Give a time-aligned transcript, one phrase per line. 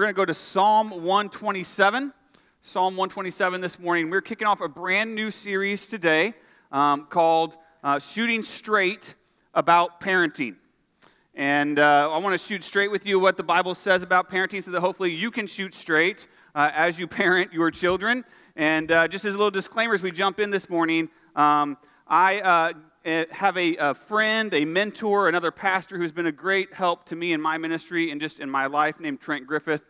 [0.00, 2.14] we're going to go to Psalm 127.
[2.62, 4.08] Psalm 127 this morning.
[4.08, 6.32] We're kicking off a brand new series today
[6.72, 9.14] um, called uh, Shooting Straight
[9.52, 10.56] About Parenting.
[11.34, 14.62] And uh, I want to shoot straight with you what the Bible says about parenting
[14.62, 18.24] so that hopefully you can shoot straight uh, as you parent your children.
[18.56, 21.76] And uh, just as a little disclaimer as we jump in this morning, um,
[22.08, 22.72] I uh,
[23.04, 27.16] eh, have a, a, friend, a mentor, another pastor who's been a great help to
[27.16, 29.82] me in my ministry and just in my life named Trent Griffith.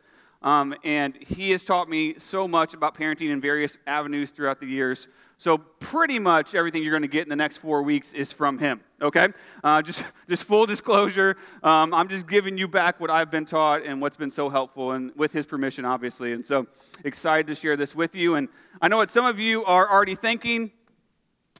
[0.43, 4.67] Um, and he has taught me so much about parenting in various avenues throughout the
[4.67, 5.08] years.
[5.36, 8.58] So, pretty much everything you're going to get in the next four weeks is from
[8.58, 9.29] him, okay?
[9.64, 13.84] Uh, just, just full disclosure, um, I'm just giving you back what I've been taught
[13.84, 16.32] and what's been so helpful, and with his permission, obviously.
[16.32, 16.67] And so,
[17.04, 18.34] excited to share this with you.
[18.34, 18.48] And
[18.82, 20.72] I know what some of you are already thinking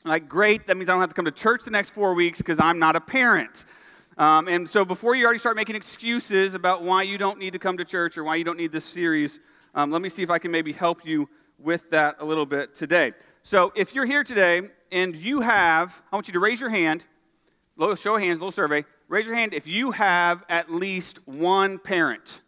[0.05, 2.39] like, great, that means I don't have to come to church the next four weeks
[2.39, 3.67] because I'm not a parent.
[4.19, 7.59] Um, and so, before you already start making excuses about why you don't need to
[7.59, 9.41] come to church or why you don't need this series,
[9.75, 11.29] um, let me see if I can maybe help you
[11.59, 13.13] with that a little bit today.
[13.43, 17.05] So, if you're here today and you have, I want you to raise your hand,
[17.77, 18.85] little show of hands, little survey.
[19.09, 22.43] Raise your hand if you have at least one parent.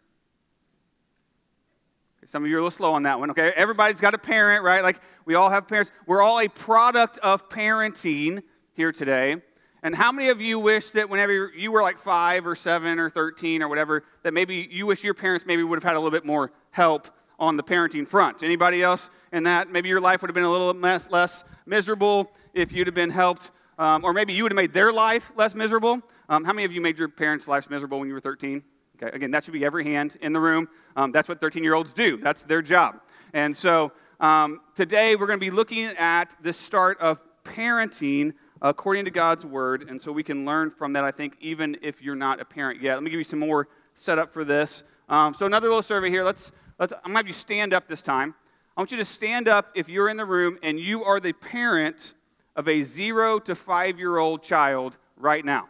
[2.25, 3.51] Some of you are a little slow on that one, okay?
[3.55, 4.81] Everybody's got a parent, right?
[4.81, 5.91] Like we all have parents.
[6.07, 9.41] We're all a product of parenting here today.
[9.83, 13.09] And how many of you wish that whenever you were like five or seven or
[13.09, 16.09] 13 or whatever, that maybe you wish your parents maybe would have had a little
[16.09, 18.43] bit more help on the parenting front?
[18.43, 19.69] Anybody else in that?
[19.69, 23.51] Maybe your life would have been a little less miserable if you'd have been helped,
[23.77, 26.01] um, or maybe you would have made their life less miserable.
[26.29, 28.63] Um, how many of you made your parents' lives miserable when you were 13?
[28.95, 30.69] Okay, again, that should be every hand in the room.
[30.95, 33.01] Um, that's what 13 year olds do, that's their job.
[33.33, 39.05] And so um, today we're going to be looking at the start of parenting according
[39.05, 39.89] to God's word.
[39.89, 42.81] And so we can learn from that, I think, even if you're not a parent
[42.81, 42.95] yet.
[42.95, 44.83] Let me give you some more setup for this.
[45.09, 46.23] Um, so, another little survey here.
[46.23, 48.33] Let's, let's, I'm going to have you stand up this time.
[48.75, 51.33] I want you to stand up if you're in the room and you are the
[51.33, 52.13] parent
[52.55, 55.67] of a zero to five year old child right now.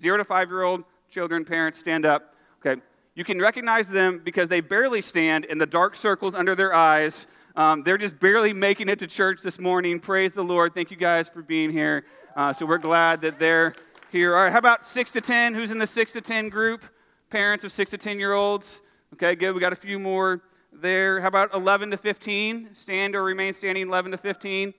[0.00, 2.34] Zero to five year old children, parents, stand up.
[2.64, 2.80] Okay.
[3.14, 7.26] You can recognize them because they barely stand in the dark circles under their eyes.
[7.56, 10.00] Um, they're just barely making it to church this morning.
[10.00, 10.74] Praise the Lord.
[10.74, 12.04] Thank you guys for being here.
[12.34, 13.74] Uh, so we're glad that they're
[14.10, 14.36] here.
[14.36, 15.54] All right, how about six to 10?
[15.54, 16.82] Who's in the six to 10 group?
[17.30, 18.82] Parents of six to 10 year olds.
[19.12, 19.52] Okay, good.
[19.52, 20.42] We got a few more
[20.72, 21.20] there.
[21.20, 22.70] How about 11 to 15?
[22.74, 24.74] Stand or remain standing 11 to 15.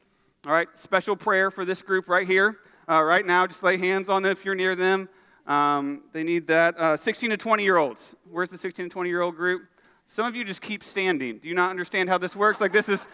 [0.45, 2.57] All right, special prayer for this group right here.
[2.89, 5.07] Uh, right now, just lay hands on them if you're near them.
[5.47, 6.77] Um, they need that.
[6.77, 8.15] Uh, 16 to 20 year olds.
[8.29, 9.61] Where's the 16 to 20 year old group?
[10.07, 11.39] Some of you just keep standing.
[11.39, 12.61] Do you not understand how this works?
[12.61, 13.07] Like this is,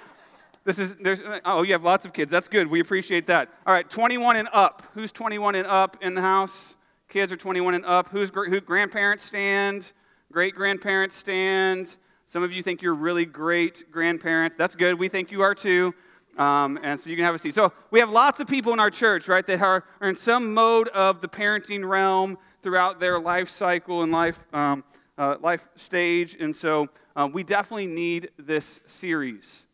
[0.64, 0.96] this is.
[0.96, 1.22] There's.
[1.46, 2.32] Oh, you have lots of kids.
[2.32, 2.68] That's good.
[2.68, 3.50] We appreciate that.
[3.66, 4.84] All right, 21 and up.
[4.94, 6.76] Who's 21 and up in the house?
[7.10, 8.10] Kids are 21 and up.
[8.10, 8.62] Who's who?
[8.62, 9.92] Grandparents stand.
[10.32, 11.98] Great grandparents stand.
[12.26, 14.56] Some of you think you're really great grandparents.
[14.56, 14.98] That's good.
[14.98, 15.94] We think you are too.
[16.38, 17.54] Um, and so you can have a seat.
[17.54, 20.54] So we have lots of people in our church, right, that are, are in some
[20.54, 24.84] mode of the parenting realm throughout their life cycle and life, um,
[25.18, 26.38] uh, life stage.
[26.40, 29.66] And so uh, we definitely need this series.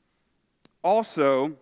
[0.84, 1.56] Also,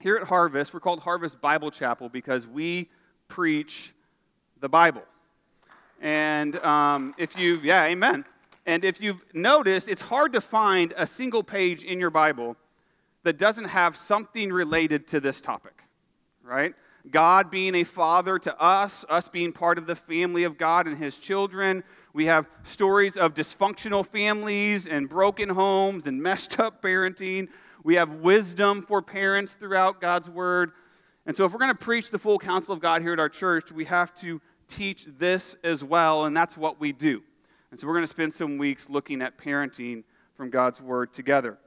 [0.00, 2.88] here at Harvest, we're called Harvest Bible Chapel because we
[3.28, 3.92] preach
[4.60, 5.02] the Bible.
[6.00, 8.24] And um, if you, yeah, amen.
[8.66, 12.56] And if you've noticed, it's hard to find a single page in your Bible
[13.22, 15.82] that doesn't have something related to this topic,
[16.42, 16.74] right?
[17.08, 20.98] God being a father to us, us being part of the family of God and
[20.98, 21.82] his children.
[22.12, 27.48] We have stories of dysfunctional families and broken homes and messed up parenting.
[27.82, 30.72] We have wisdom for parents throughout God's word.
[31.26, 33.28] And so, if we're going to preach the full counsel of God here at our
[33.28, 37.22] church, we have to teach this as well, and that's what we do.
[37.70, 41.58] And so, we're going to spend some weeks looking at parenting from God's word together.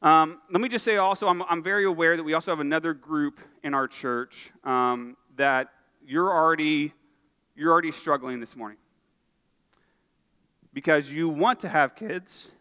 [0.00, 2.94] Um, let me just say also, I'm, I'm, very aware that we also have another
[2.94, 5.70] group in our church um, that
[6.06, 6.92] you're already,
[7.56, 8.78] you're already struggling this morning
[10.72, 12.52] because you want to have kids,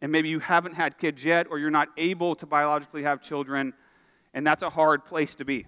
[0.00, 3.72] and maybe you haven't had kids yet, or you're not able to biologically have children,
[4.32, 5.66] and that's a hard place to be.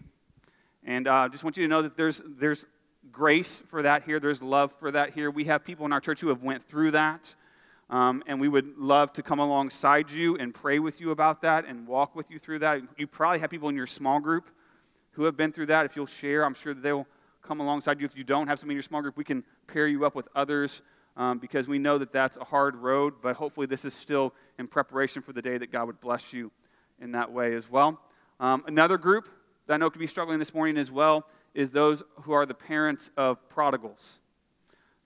[0.82, 2.64] And I uh, just want you to know that there's, there's
[3.12, 5.30] grace for that here, there's love for that here.
[5.30, 7.36] We have people in our church who have went through that.
[7.88, 11.66] Um, and we would love to come alongside you and pray with you about that
[11.66, 12.82] and walk with you through that.
[12.96, 14.50] You probably have people in your small group
[15.12, 15.86] who have been through that.
[15.86, 17.06] If you'll share, I'm sure they'll
[17.42, 18.06] come alongside you.
[18.06, 20.28] If you don't have somebody in your small group, we can pair you up with
[20.34, 20.82] others
[21.16, 24.66] um, because we know that that's a hard road, but hopefully this is still in
[24.66, 26.50] preparation for the day that God would bless you
[27.00, 28.00] in that way as well.
[28.40, 29.28] Um, another group
[29.66, 32.54] that I know could be struggling this morning as well is those who are the
[32.54, 34.20] parents of prodigals.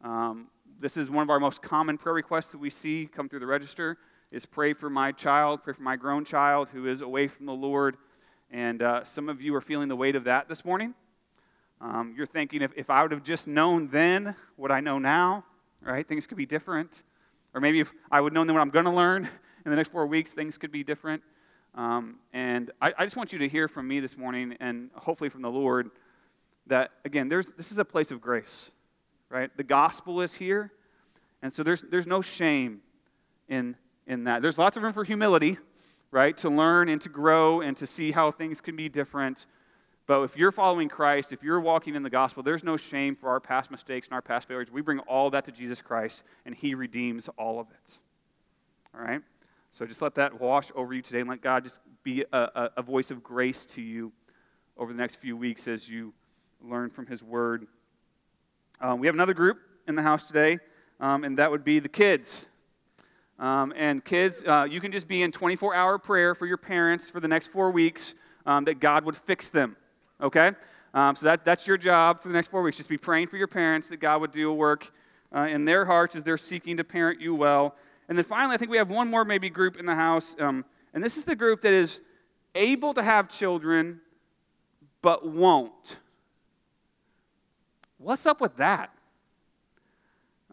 [0.03, 0.49] Um,
[0.81, 3.47] this is one of our most common prayer requests that we see come through the
[3.47, 3.99] register
[4.31, 7.53] is pray for my child, pray for my grown child who is away from the
[7.53, 7.99] Lord.
[8.51, 10.95] And uh, some of you are feeling the weight of that this morning.
[11.83, 15.45] Um, you're thinking, if, if I would have just known then what I know now,
[15.83, 17.03] right, things could be different.
[17.53, 19.25] Or maybe if I would know then what I'm going to learn
[19.67, 21.23] in the next four weeks, things could be different.
[21.75, 25.29] Um, and I, I, just want you to hear from me this morning and hopefully
[25.29, 25.91] from the Lord
[26.67, 28.73] that, again, there's, this is a place of grace,
[29.31, 29.57] right?
[29.57, 30.73] The gospel is here.
[31.43, 32.81] And so there's, there's no shame
[33.49, 34.43] in, in that.
[34.43, 35.57] There's lots of room for humility,
[36.11, 36.37] right?
[36.39, 39.47] To learn and to grow and to see how things can be different.
[40.07, 43.29] But if you're following Christ, if you're walking in the gospel, there's no shame for
[43.31, 44.71] our past mistakes and our past failures.
[44.71, 48.01] We bring all that to Jesus Christ, and He redeems all of it.
[48.93, 49.23] All right?
[49.71, 52.71] So just let that wash over you today and let God just be a, a,
[52.79, 54.11] a voice of grace to you
[54.77, 56.13] over the next few weeks as you
[56.61, 57.69] learn from His Word.
[58.83, 60.59] Um, we have another group in the house today,
[61.01, 62.47] um, and that would be the kids.
[63.39, 67.11] Um, and kids, uh, you can just be in 24 hour prayer for your parents
[67.11, 68.15] for the next four weeks
[68.47, 69.77] um, that God would fix them.
[70.23, 70.53] Okay?
[70.95, 72.79] Um, so that, that's your job for the next four weeks.
[72.79, 74.91] Just be praying for your parents that God would do a work
[75.31, 77.77] uh, in their hearts as they're seeking to parent you well.
[78.09, 80.35] And then finally, I think we have one more maybe group in the house.
[80.39, 82.01] Um, and this is the group that is
[82.55, 84.01] able to have children
[85.03, 85.99] but won't.
[88.03, 88.95] What's up with that?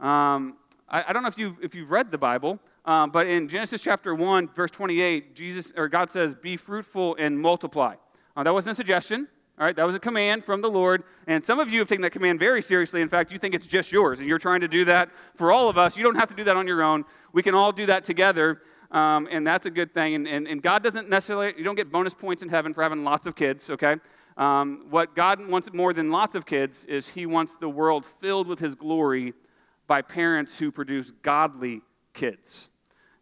[0.01, 0.57] Um,
[0.89, 3.81] I, I, don't know if you've, if you've read the Bible, um, but in Genesis
[3.81, 7.95] chapter 1, verse 28, Jesus, or God says, Be fruitful and multiply.
[8.35, 9.29] Uh, that wasn't a suggestion.
[9.57, 11.05] All right, that was a command from the Lord.
[11.25, 13.01] And some of you have taken that command very seriously.
[13.01, 15.69] In fact, you think it's just yours, and you're trying to do that for all
[15.69, 15.95] of us.
[15.95, 17.05] You don't have to do that on your own.
[17.31, 18.61] We can all do that together,
[18.91, 20.15] um, and that's a good thing.
[20.15, 23.05] And, and, and, God doesn't necessarily, you don't get bonus points in heaven for having
[23.05, 23.95] lots of kids, okay?
[24.37, 28.47] Um, what God wants more than lots of kids is He wants the world filled
[28.47, 29.33] with His glory
[29.87, 31.81] by parents who produce godly
[32.13, 32.69] kids.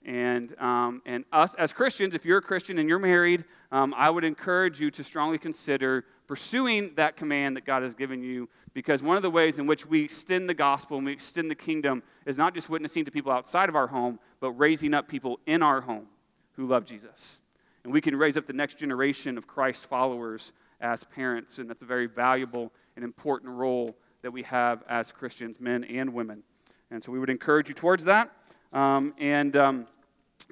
[0.04, 4.10] And, um, and us as Christians, if you're a Christian and you're married, um, I
[4.10, 9.02] would encourage you to strongly consider pursuing that command that God has given you because
[9.02, 12.04] one of the ways in which we extend the gospel and we extend the kingdom
[12.26, 15.64] is not just witnessing to people outside of our home, but raising up people in
[15.64, 16.08] our home
[16.54, 17.42] who love Jesus.
[17.84, 20.52] And we can raise up the next generation of Christ followers
[20.82, 25.60] as parents, and that's a very valuable and important role that we have as Christians,
[25.60, 26.44] men and women.
[26.92, 28.32] And so we would encourage you towards that.
[28.74, 29.88] Um, and um,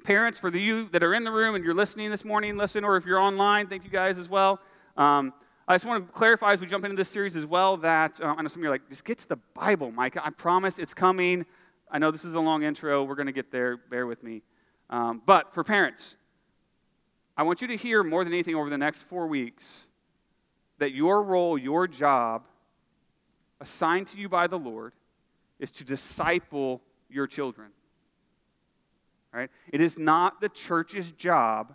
[0.04, 2.84] parents, for the you that are in the room and you're listening this morning, listen,
[2.84, 4.60] or if you're online, thank you guys as well.
[4.96, 5.32] Um,
[5.66, 8.34] I just want to clarify as we jump into this series as well that uh,
[8.36, 10.16] I know some of you are like, just get to the Bible, Mike.
[10.16, 11.46] I promise it's coming.
[11.90, 13.02] I know this is a long intro.
[13.04, 13.76] We're going to get there.
[13.76, 14.42] Bear with me.
[14.90, 16.16] Um, but for parents,
[17.36, 19.88] I want you to hear more than anything over the next four weeks
[20.78, 22.44] that your role, your job,
[23.60, 24.92] assigned to you by the Lord,
[25.58, 27.68] is to disciple your children.
[29.32, 29.50] Right?
[29.72, 31.74] It is not the church's job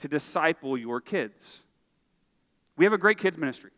[0.00, 1.64] to disciple your kids.
[2.76, 3.70] We have a great kids ministry,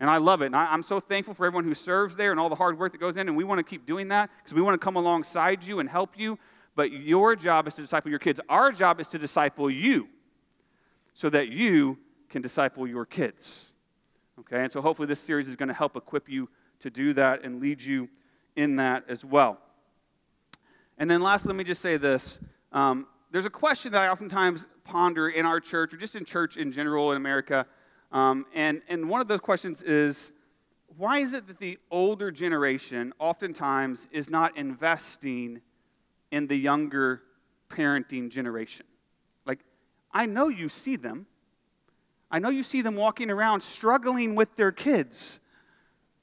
[0.00, 0.46] and I love it.
[0.46, 2.92] And I, am so thankful for everyone who serves there and all the hard work
[2.92, 4.96] that goes in, and we want to keep doing that because we want to come
[4.96, 6.38] alongside you and help you.
[6.74, 8.40] But your job is to disciple your kids.
[8.48, 10.08] Our job is to disciple you
[11.12, 11.98] so that you
[12.28, 13.73] can disciple your kids.
[14.40, 16.48] Okay, and so hopefully this series is going to help equip you
[16.80, 18.08] to do that and lead you
[18.56, 19.58] in that as well.
[20.98, 22.40] And then last, let me just say this.
[22.72, 26.56] Um, there's a question that I oftentimes ponder in our church, or just in church
[26.56, 27.66] in general in America.
[28.12, 30.32] Um, and, and one of those questions is
[30.96, 35.60] why is it that the older generation oftentimes is not investing
[36.30, 37.22] in the younger
[37.68, 38.86] parenting generation?
[39.46, 39.60] Like,
[40.12, 41.26] I know you see them.
[42.30, 45.40] I know you see them walking around struggling with their kids.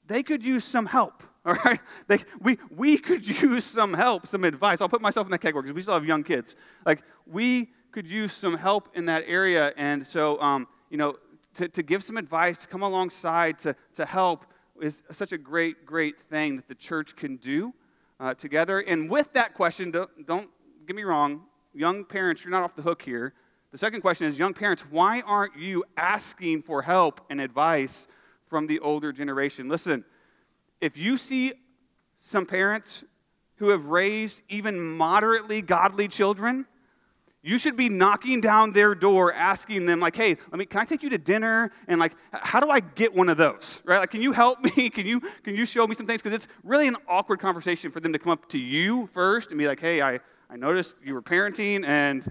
[0.06, 1.22] They could use some help.
[1.44, 1.80] All right?
[2.06, 4.80] They, we, we could use some help, some advice.
[4.80, 6.54] I'll put myself in that category because we still have young kids.
[6.86, 9.72] Like, we could use some help in that area.
[9.76, 11.16] And so, um, you know,
[11.54, 14.46] to, to give some advice, to come alongside, to, to help
[14.80, 17.74] is such a great, great thing that the church can do
[18.18, 18.80] uh, together.
[18.80, 20.48] And with that question, don't, don't
[20.86, 21.42] get me wrong,
[21.74, 23.34] young parents, you're not off the hook here.
[23.72, 28.06] The second question is young parents, why aren't you asking for help and advice
[28.46, 29.66] from the older generation?
[29.68, 30.04] Listen,
[30.82, 31.54] if you see
[32.20, 33.02] some parents
[33.56, 36.66] who have raised even moderately godly children,
[37.40, 40.84] you should be knocking down their door asking them like hey let me can i
[40.84, 41.72] take you to dinner?
[41.88, 43.80] And like how do i get one of those?
[43.84, 43.98] Right?
[43.98, 44.90] Like can you help me?
[44.90, 46.22] Can you can you show me some things?
[46.22, 49.58] Because it's really an awkward conversation for them to come up to you first and
[49.58, 52.30] be like hey i i noticed you were parenting and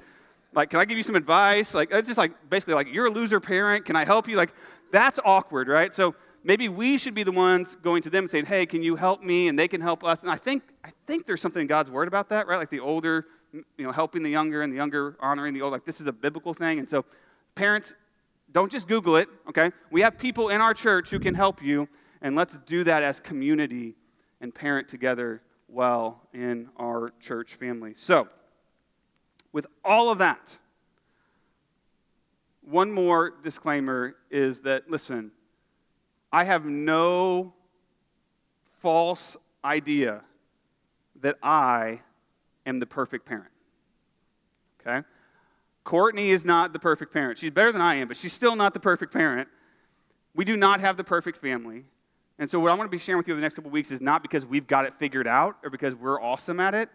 [0.54, 3.12] like can i give you some advice like it's just like basically like you're a
[3.12, 4.54] loser parent can i help you like
[4.92, 8.46] that's awkward right so maybe we should be the ones going to them and saying,
[8.46, 9.48] hey, can you help me?
[9.48, 10.22] And they can help us.
[10.22, 12.58] And I think, I think there's something in God's word about that, right?
[12.58, 15.72] Like the older, you know, helping the younger and the younger honoring the old.
[15.72, 16.80] Like this is a biblical thing.
[16.80, 17.06] And so,
[17.56, 17.94] parents,
[18.52, 19.72] don't just Google it, okay?
[19.92, 21.88] We have people in our church who can help you,
[22.22, 23.96] and let's do that as community
[24.42, 27.94] and parent together well in our church family.
[27.96, 28.28] So,
[29.54, 30.60] with all of that,
[32.62, 35.32] one more disclaimer is that, listen,
[36.32, 37.54] I have no
[38.80, 40.24] false idea
[41.22, 42.02] that I
[42.66, 43.52] am the perfect parent.
[44.80, 45.06] Okay?
[45.84, 47.38] Courtney is not the perfect parent.
[47.38, 49.48] She's better than I am, but she's still not the perfect parent.
[50.34, 51.86] We do not have the perfect family.
[52.40, 54.02] And so, what I want to be sharing with you the next couple weeks is
[54.02, 56.90] not because we've got it figured out or because we're awesome at it,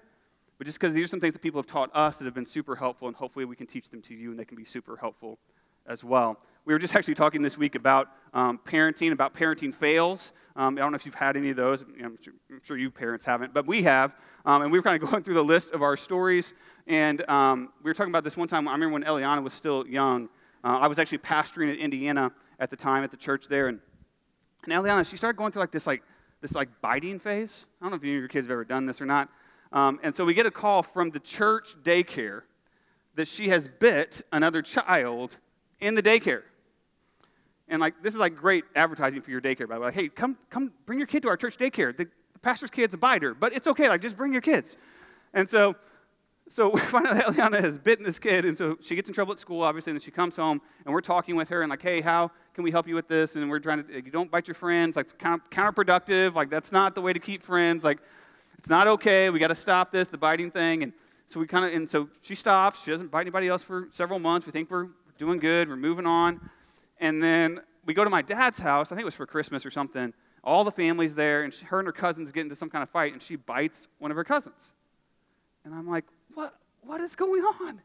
[0.59, 2.47] but just because these are some things that people have taught us that have been
[2.47, 4.97] super helpful, and hopefully we can teach them to you and they can be super
[4.97, 5.39] helpful
[5.87, 6.39] as well.
[6.65, 10.33] We were just actually talking this week about um, parenting, about parenting fails.
[10.57, 11.83] Um, I don't know if you've had any of those.
[11.83, 14.17] I'm sure, I'm sure you parents haven't, but we have.
[14.45, 16.55] Um, and we were kind of going through the list of our stories.
[16.87, 18.69] And um, we were talking about this one time.
[18.69, 20.29] I remember when Eliana was still young.
[20.65, 23.69] Uh, I was actually pastoring in Indiana at the time at the church there.
[23.69, 23.81] And
[24.65, 26.03] and Eliana, she started going through like this like
[26.41, 27.67] this like biting phase.
[27.81, 29.29] I don't know if any of your kids have ever done this or not.
[29.77, 32.45] Um, and so we get a call from the church daycare
[33.15, 35.37] that she has bit another child
[35.81, 36.45] in the daycare.
[37.69, 39.87] And like this is like great advertising for your daycare, by the way.
[39.89, 41.95] Like, hey, come come bring your kid to our church daycare.
[41.95, 43.91] The, the pastor's kid's a biter, but it's okay.
[43.91, 44.79] Like just bring your kids.
[45.35, 45.77] And so
[46.49, 49.15] so we find out that Eliana has bitten this kid, and so she gets in
[49.15, 51.69] trouble at school, obviously, and then she comes home, and we're talking with her, and
[51.69, 53.37] like, hey, how can we help you with this?
[53.37, 56.95] And we're trying to, you don't bite your friends, like, it's counterproductive, like, that's not
[56.95, 57.99] the way to keep friends, like,
[58.59, 60.93] it's not okay, we got to stop this, the biting thing, and
[61.29, 64.19] so we kind of, and so she stops, she doesn't bite anybody else for several
[64.19, 66.41] months, we think we're doing good, we're moving on,
[66.99, 69.71] and then we go to my dad's house, I think it was for Christmas or
[69.71, 70.13] something,
[70.45, 72.91] all the family's there, and she, her and her cousins get into some kind of
[72.91, 74.75] fight, and she bites one of her cousins.
[75.65, 77.81] And I'm like, what, what is going on?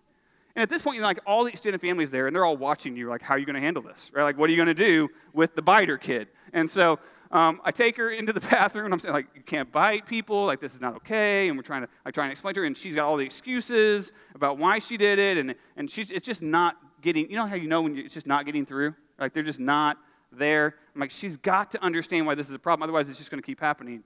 [0.56, 2.58] And at this point, you know, like all the extended family's there, and they're all
[2.58, 4.12] watching you, like, how are you going to handle this?
[4.14, 4.24] Right?
[4.24, 6.28] Like, what are you going to do with the biter kid?
[6.54, 7.00] And so
[7.32, 10.46] um, I take her into the bathroom, and I'm saying, like, you can't bite people,
[10.46, 11.48] like, this is not okay.
[11.48, 13.26] And we're trying to, I try and explain to her, and she's got all the
[13.26, 17.46] excuses about why she did it, and, and she's, it's just not getting, you know
[17.46, 18.96] how you know when you, it's just not getting through?
[19.18, 19.98] Like, they're just not
[20.32, 20.76] there.
[20.94, 23.42] I'm like, she's got to understand why this is a problem, otherwise, it's just going
[23.42, 24.04] to keep happening.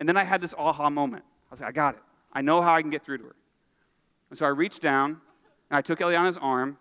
[0.00, 1.24] And then I had this aha moment.
[1.50, 2.00] I was like, I got it.
[2.32, 3.36] I know how I can get through to her.
[4.30, 5.20] And so I reached down
[5.70, 6.78] and I took Eliana's arm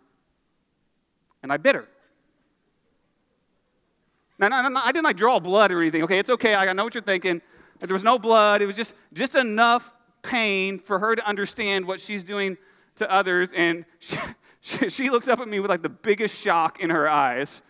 [1.42, 1.88] and I bit her.
[4.40, 6.04] Now, no, no, I didn't like draw blood or anything.
[6.04, 6.56] Okay, it's okay.
[6.56, 7.42] I know what you're thinking.
[7.80, 8.62] There was no blood.
[8.62, 12.58] It was just, just enough pain for her to understand what she's doing
[12.96, 13.54] to others.
[13.54, 14.18] And she,
[14.62, 17.62] she, she looks up at me with like the biggest shock in her eyes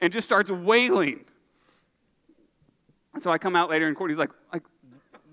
[0.00, 1.24] and just starts wailing.
[3.12, 4.62] And so I come out later and Courtney's like, like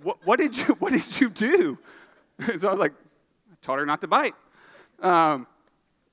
[0.01, 1.77] what, what, did you, what did you do?
[2.57, 2.93] so I was like,
[3.51, 4.33] I taught her not to bite.
[5.01, 5.47] Um,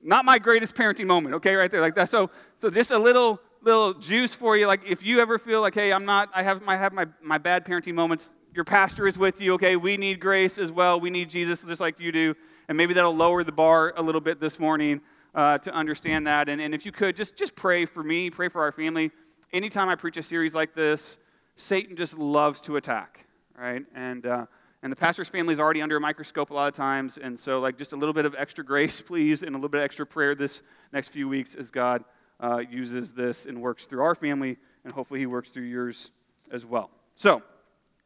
[0.01, 2.09] not my greatest parenting moment, okay, right there, like that.
[2.09, 4.67] So, so just a little little juice for you.
[4.67, 7.37] Like if you ever feel like, hey, I'm not, I have my have my, my
[7.37, 8.29] bad parenting moments.
[8.53, 9.75] Your pastor is with you, okay?
[9.75, 10.99] We need grace as well.
[10.99, 12.35] We need Jesus just like you do.
[12.67, 15.01] And maybe that'll lower the bar a little bit this morning
[15.35, 16.49] uh, to understand that.
[16.49, 19.11] And, and if you could, just, just pray for me, pray for our family.
[19.53, 21.19] Anytime I preach a series like this,
[21.57, 23.85] Satan just loves to attack, right?
[23.93, 24.45] And uh,
[24.81, 27.17] and the pastor's family is already under a microscope a lot of times.
[27.17, 29.79] And so, like, just a little bit of extra grace, please, and a little bit
[29.79, 30.61] of extra prayer this
[30.93, 32.05] next few weeks as God
[32.39, 36.11] uh, uses this and works through our family, and hopefully He works through yours
[36.51, 36.89] as well.
[37.15, 37.41] So,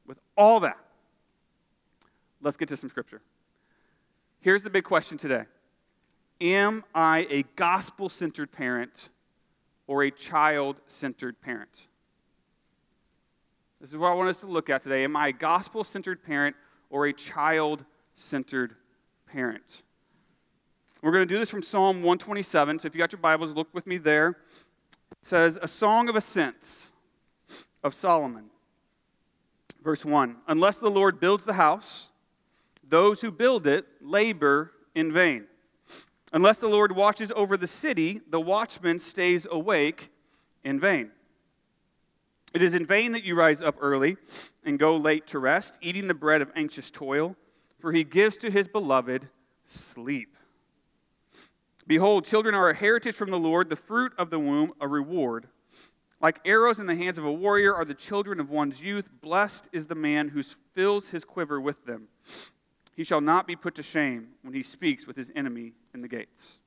[0.05, 0.77] with all that,
[2.41, 3.21] let's get to some scripture.
[4.39, 5.45] Here's the big question today
[6.41, 9.09] Am I a gospel centered parent
[9.87, 11.87] or a child centered parent?
[13.79, 15.03] This is what I want us to look at today.
[15.03, 16.55] Am I a gospel centered parent
[16.89, 17.85] or a child
[18.15, 18.75] centered
[19.27, 19.83] parent?
[21.03, 22.79] We're going to do this from Psalm 127.
[22.79, 24.37] So if you got your Bibles, look with me there.
[25.11, 26.91] It says, A song of ascents
[27.83, 28.45] of Solomon.
[29.83, 32.13] Verse 1 Unless the Lord builds the house,
[32.87, 35.47] those who build it labor in vain.
[36.31, 40.09] Unless the Lord watches over the city, the watchman stays awake
[40.63, 41.11] in vain.
[42.53, 44.15] It is in vain that you rise up early
[44.63, 47.35] and go late to rest, eating the bread of anxious toil,
[47.77, 49.27] for he gives to his beloved
[49.67, 50.29] sleep.
[51.87, 55.47] Behold, children are a heritage from the Lord, the fruit of the womb, a reward.
[56.21, 59.09] Like arrows in the hands of a warrior are the children of one's youth.
[59.21, 60.41] Blessed is the man who
[60.73, 62.07] fills his quiver with them.
[62.95, 66.07] He shall not be put to shame when he speaks with his enemy in the
[66.07, 66.59] gates.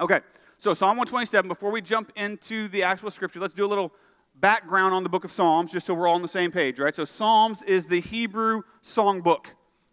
[0.00, 0.20] Okay,
[0.58, 3.92] so Psalm 127, before we jump into the actual scripture, let's do a little
[4.40, 6.94] background on the book of Psalms, just so we're all on the same page, right?
[6.94, 9.46] So, Psalms is the Hebrew songbook.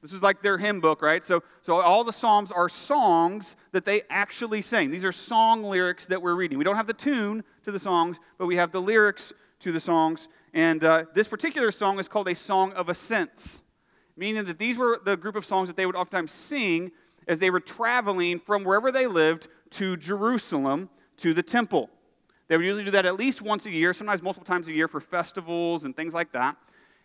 [0.04, 1.24] This is like their hymn book, right?
[1.24, 4.92] So, so all the Psalms are songs that they actually sing.
[4.92, 6.58] These are song lyrics that we're reading.
[6.58, 9.32] We don't have the tune to the songs, but we have the lyrics
[9.62, 10.28] to the songs.
[10.54, 13.64] And uh, this particular song is called a song of ascents,
[14.18, 16.92] meaning that these were the group of songs that they would oftentimes sing
[17.26, 21.90] as they were traveling from wherever they lived to Jerusalem to the temple.
[22.50, 24.90] They would usually do that at least once a year, sometimes multiple times a year
[24.90, 26.58] for festivals and things like that.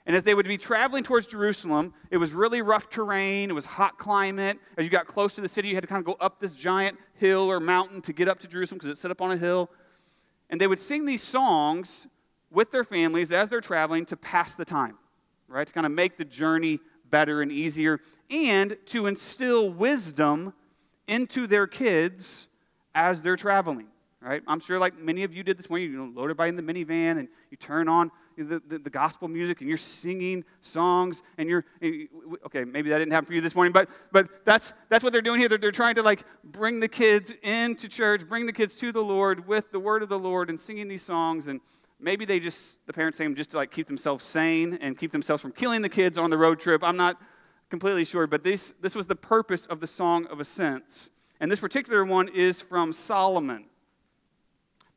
[0.09, 3.67] And as they would be traveling towards Jerusalem, it was really rough terrain, it was
[3.67, 4.59] hot climate.
[4.79, 6.55] As you got close to the city, you had to kind of go up this
[6.55, 9.37] giant hill or mountain to get up to Jerusalem because it's set up on a
[9.37, 9.71] hill.
[10.49, 12.07] And they would sing these songs
[12.51, 14.97] with their families as they're traveling to pass the time,
[15.47, 15.67] right?
[15.67, 18.01] To kind of make the journey better and easier
[18.31, 20.55] and to instill wisdom
[21.07, 22.49] into their kids
[22.95, 23.89] as they're traveling
[24.21, 24.43] right?
[24.47, 26.63] I'm sure like many of you did this morning, you know, load everybody in the
[26.63, 28.11] minivan and you turn on
[28.45, 31.65] the, the, the, gospel music and you're singing songs and you're,
[32.47, 35.23] okay, maybe that didn't happen for you this morning, but, but that's, that's what they're
[35.23, 35.49] doing here.
[35.49, 39.03] They're, they're trying to like bring the kids into church, bring the kids to the
[39.03, 41.61] Lord with the word of the Lord and singing these songs and
[42.01, 45.13] maybe they just, the parents say them just to like keep themselves sane and keep
[45.13, 46.83] themselves from killing the kids on the road trip.
[46.85, 47.21] I'm not
[47.71, 51.11] completely sure, but this, this was the purpose of the Song of Ascents.
[51.41, 53.67] And this particular one is from Solomon.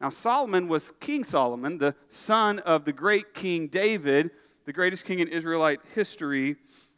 [0.01, 4.31] Now, Solomon was King Solomon, the son of the great King David,
[4.65, 6.55] the greatest king in Israelite history.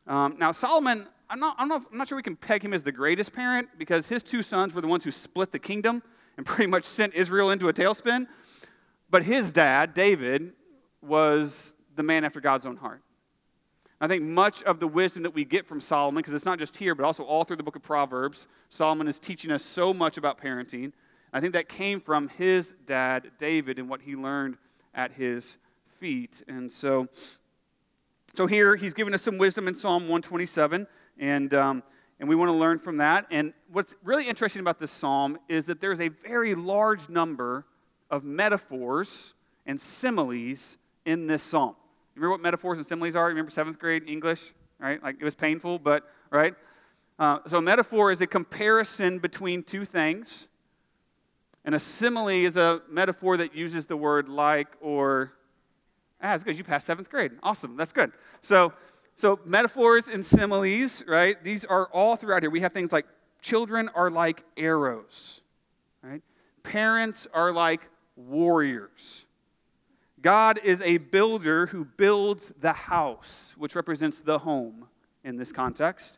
[0.08, 2.82] Um, now, Solomon, I'm not, I'm, not, I'm not sure we can peg him as
[2.82, 6.02] the greatest parent because his two sons were the ones who split the kingdom
[6.38, 8.26] and pretty much sent Israel into a tailspin.
[9.10, 10.54] But his dad, David,
[11.02, 13.02] was the man after God's own heart.
[14.00, 16.78] I think much of the wisdom that we get from Solomon, because it's not just
[16.78, 20.18] here, but also all through the book of Proverbs, Solomon is teaching us so much
[20.18, 20.94] about parenting.
[21.36, 24.58] I think that came from his dad, David, and what he learned
[24.94, 25.58] at his
[26.00, 26.44] feet.
[26.48, 27.08] And so,
[28.36, 30.86] so here he's given us some wisdom in Psalm 127,
[31.18, 31.82] and, um,
[32.20, 33.25] and we want to learn from that.
[33.32, 37.65] And what's really interesting about this psalm is that there's a very large number
[38.12, 39.34] of metaphors
[39.65, 41.76] and similes in this psalm.
[42.13, 43.28] Remember what metaphors and similes are?
[43.28, 45.02] Remember seventh grade English, right?
[45.02, 46.54] Like it was painful, but, right?
[47.17, 50.48] Uh, so, metaphor is a comparison between two things
[51.65, 55.32] and a simile is a metaphor that uses the word like or,
[56.21, 56.58] ah, good.
[56.58, 57.32] You passed seventh grade.
[57.41, 57.78] Awesome.
[57.78, 58.12] That's good.
[58.41, 58.73] So,
[59.15, 61.41] so metaphors and similes, right?
[61.43, 62.49] These are all throughout here.
[62.49, 63.06] We have things like
[63.41, 65.41] children are like arrows,
[66.02, 66.21] right?
[66.63, 67.82] Parents are like
[68.15, 69.26] warriors.
[70.21, 74.88] God is a builder who builds the house, which represents the home
[75.23, 76.17] in this context.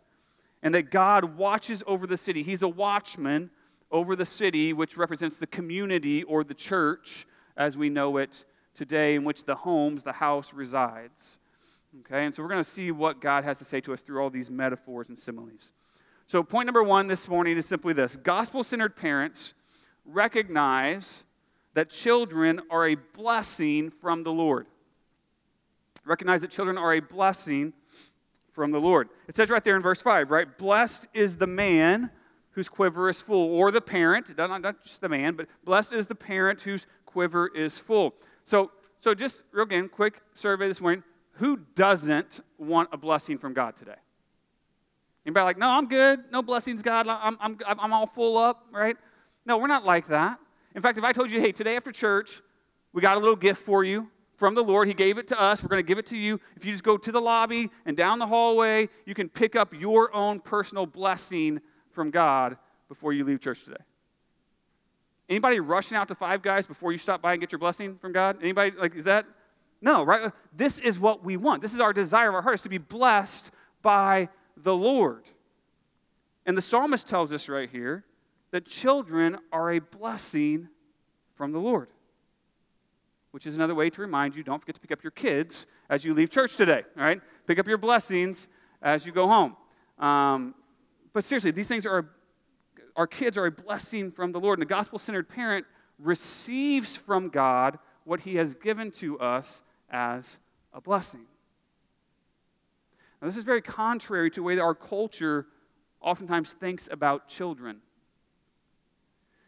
[0.61, 2.41] And that God watches over the city.
[2.41, 3.51] He's a watchman
[3.91, 7.25] over the city, which represents the community or the church
[7.57, 11.39] as we know it today, in which the homes, the house resides.
[12.01, 14.21] Okay, and so we're going to see what God has to say to us through
[14.21, 15.71] all these metaphors and similes.
[16.27, 19.53] So, point number one this morning is simply this gospel centered parents
[20.03, 21.23] recognize
[21.73, 24.65] that children are a blessing from the Lord.
[26.03, 27.73] Recognize that children are a blessing
[28.53, 29.09] from the Lord.
[29.27, 30.57] It says right there in verse 5, right?
[30.57, 32.09] Blessed is the man
[32.55, 36.07] whose quiver is full, or the parent, not, not just the man, but blessed is
[36.07, 38.15] the parent whose quiver is full.
[38.45, 41.03] So, so just real again, quick survey this morning.
[41.33, 43.97] Who doesn't want a blessing from God today?
[45.25, 46.23] Anybody like, no, I'm good.
[46.31, 47.07] No blessings, God.
[47.09, 48.95] I'm, I'm, I'm all full up, right?
[49.45, 50.39] No, we're not like that.
[50.75, 52.41] In fact, if I told you, hey, today after church,
[52.93, 54.87] we got a little gift for you from the Lord.
[54.87, 55.61] He gave it to us.
[55.61, 56.39] We're going to give it to you.
[56.55, 59.73] If you just go to the lobby and down the hallway, you can pick up
[59.73, 61.59] your own personal blessing
[61.95, 63.81] from God before you leave church today?
[65.27, 68.11] Anybody rushing out to Five Guys before you stop by and get your blessing from
[68.11, 68.37] God?
[68.41, 69.25] Anybody like is that?
[69.81, 70.31] No, right?
[70.55, 71.61] This is what we want.
[71.61, 75.23] This is our desire of our heart is to be blessed by the Lord.
[76.45, 78.03] And the psalmist tells us right here
[78.51, 80.69] that children are a blessing
[81.35, 81.89] from the Lord.
[83.31, 86.05] Which is another way to remind you don't forget to pick up your kids as
[86.05, 87.19] you leave church today, all right?
[87.47, 88.47] Pick up your blessings
[88.81, 89.57] as you go home.
[89.99, 90.55] Um,
[91.15, 92.09] but seriously, these things are,
[92.97, 94.59] our kids are a blessing from the Lord.
[94.59, 95.65] And a gospel centered parent
[95.97, 100.39] receives from God what he has given to us as
[100.73, 101.25] a blessing.
[103.21, 105.47] Now, this is very contrary to the way that our culture
[106.01, 107.77] oftentimes thinks about children.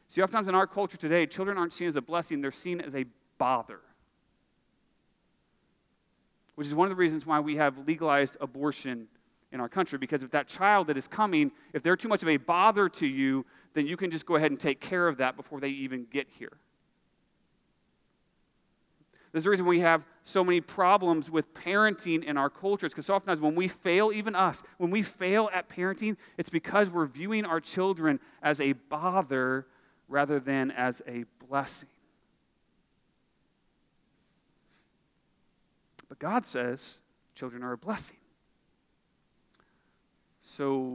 [0.08, 2.96] See, oftentimes in our culture today, children aren't seen as a blessing, they're seen as
[2.96, 3.04] a
[3.38, 3.82] bother.
[6.56, 9.10] Which is one of the reasons why we have legalized abortion
[9.52, 12.30] in our country because if that child that is coming, if they're too much of
[12.30, 15.36] a bother to you, then you can just go ahead and take care of that
[15.36, 16.58] before they even get here.
[19.32, 23.40] There's the reason we have so many problems with parenting in our cultures because oftentimes
[23.40, 27.60] when we fail, even us, when we fail at parenting, it's because we're viewing our
[27.60, 29.68] children as a bother
[30.08, 31.90] rather than as a blessing.
[36.10, 37.02] But God says
[37.36, 38.17] children are a blessing.
[40.50, 40.94] So,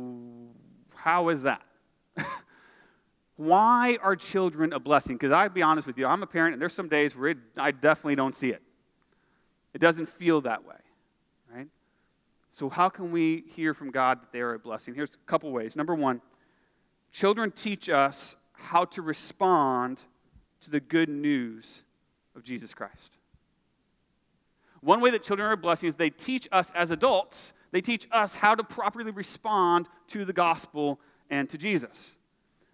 [0.95, 1.61] how is that?
[3.37, 5.17] Why are children a blessing?
[5.17, 7.39] Because I'll be honest with you, I'm a parent, and there's some days where it,
[7.59, 8.63] I definitely don't see it.
[9.75, 10.77] It doesn't feel that way,
[11.55, 11.69] right?
[12.51, 14.95] So, how can we hear from God that they are a blessing?
[14.95, 15.77] Here's a couple ways.
[15.77, 16.23] Number one,
[17.11, 20.03] children teach us how to respond
[20.63, 21.83] to the good news
[22.35, 23.19] of Jesus Christ.
[24.81, 28.07] One way that children are a blessing is they teach us as adults, they teach
[28.13, 32.17] us how to properly respond to the gospel and to Jesus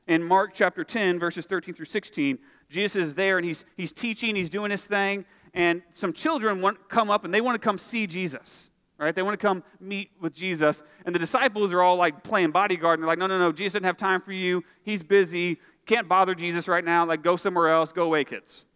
[0.08, 2.38] in Mark chapter 10, verses 13 through 16.
[2.68, 6.88] Jesus is there and he's, he's teaching, he's doing his thing, and some children want,
[6.88, 8.70] come up and they want to come see Jesus.
[8.96, 9.14] Right?
[9.14, 10.82] They want to come meet with Jesus.
[11.06, 12.98] And the disciples are all like playing bodyguard.
[12.98, 14.64] And they're like, no, no, no, Jesus doesn't have time for you.
[14.82, 15.60] He's busy.
[15.86, 17.06] Can't bother Jesus right now.
[17.06, 17.92] Like, go somewhere else.
[17.92, 18.66] Go away, kids.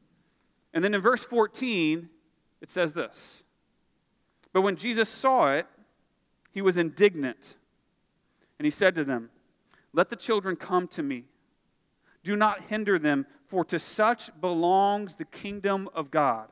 [0.73, 2.09] And then in verse 14,
[2.61, 3.43] it says this
[4.53, 5.67] But when Jesus saw it,
[6.53, 7.57] he was indignant.
[8.59, 9.31] And he said to them,
[9.93, 11.25] let the children come to me.
[12.23, 16.49] Do not hinder them, for to such belongs the kingdom of God.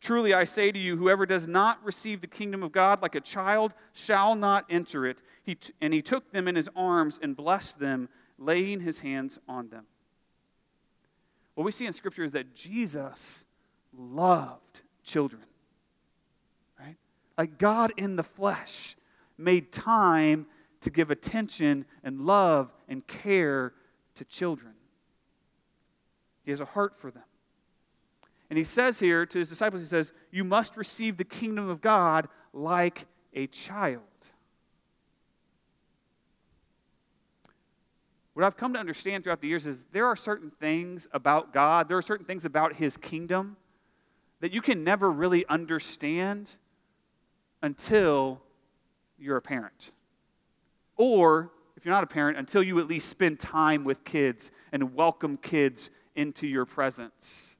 [0.00, 3.20] Truly, I say to you, whoever does not receive the kingdom of God like a
[3.20, 5.22] child shall not enter it.
[5.44, 9.38] He t- and he took them in his arms and blessed them, laying his hands
[9.48, 9.86] on them.
[11.54, 13.46] What we see in Scripture is that Jesus
[13.96, 15.44] loved children.
[17.36, 18.96] Like God in the flesh
[19.36, 20.46] made time
[20.82, 23.72] to give attention and love and care
[24.14, 24.74] to children.
[26.44, 27.24] He has a heart for them.
[28.50, 31.80] And he says here to his disciples, he says, You must receive the kingdom of
[31.80, 34.02] God like a child.
[38.34, 41.88] What I've come to understand throughout the years is there are certain things about God,
[41.88, 43.56] there are certain things about his kingdom
[44.40, 46.50] that you can never really understand
[47.64, 48.42] until
[49.18, 49.90] you're a parent.
[50.98, 54.94] Or, if you're not a parent, until you at least spend time with kids and
[54.94, 57.56] welcome kids into your presence.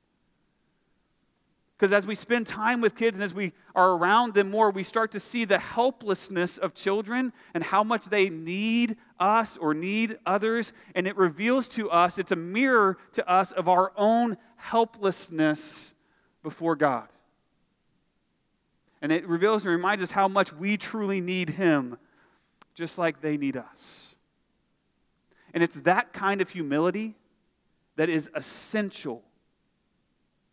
[1.78, 4.82] Because as we spend time with kids and as we are around them more, we
[4.82, 10.18] start to see the helplessness of children and how much they need us or need
[10.26, 10.74] others.
[10.94, 15.94] And it reveals to us, it's a mirror to us of our own helplessness
[16.42, 17.08] before God.
[19.04, 21.98] And it reveals and reminds us how much we truly need Him
[22.74, 24.16] just like they need us.
[25.52, 27.14] And it's that kind of humility
[27.96, 29.22] that is essential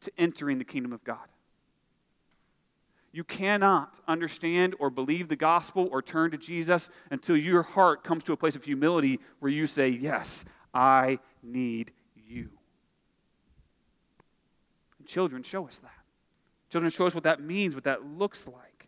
[0.01, 1.29] to entering the kingdom of God.
[3.13, 8.21] You cannot understand or believe the gospel or turn to Jesus until your heart comes
[8.25, 12.49] to a place of humility where you say, Yes, I need you.
[14.99, 16.00] And children show us that.
[16.71, 18.87] Children show us what that means, what that looks like.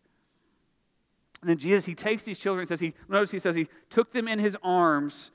[1.41, 4.13] And then Jesus, he takes these children and says, he, notice he says he took
[4.13, 5.31] them in his arms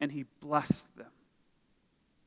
[0.00, 1.08] and he blessed them.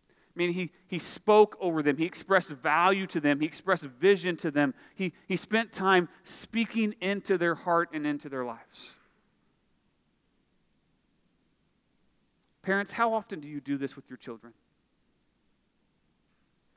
[0.08, 1.98] I mean, he, he spoke over them.
[1.98, 3.40] He expressed value to them.
[3.40, 4.76] He expressed vision to them.
[4.94, 8.98] He, he spent time speaking into their heart and into their lives.
[12.62, 14.54] Parents, how often do you do this with your children?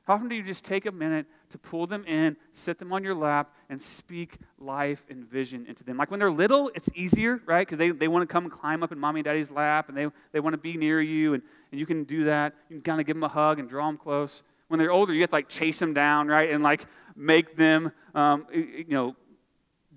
[0.09, 3.03] How often do you just take a minute to pull them in, sit them on
[3.03, 5.97] your lap, and speak life and vision into them?
[5.97, 7.61] Like when they're little, it's easier, right?
[7.61, 9.95] Because they, they want to come and climb up in mommy and daddy's lap, and
[9.95, 12.55] they, they want to be near you, and, and you can do that.
[12.69, 14.41] You can kind of give them a hug and draw them close.
[14.67, 16.49] When they're older, you have to like chase them down, right?
[16.49, 19.15] And like make them, um, you know,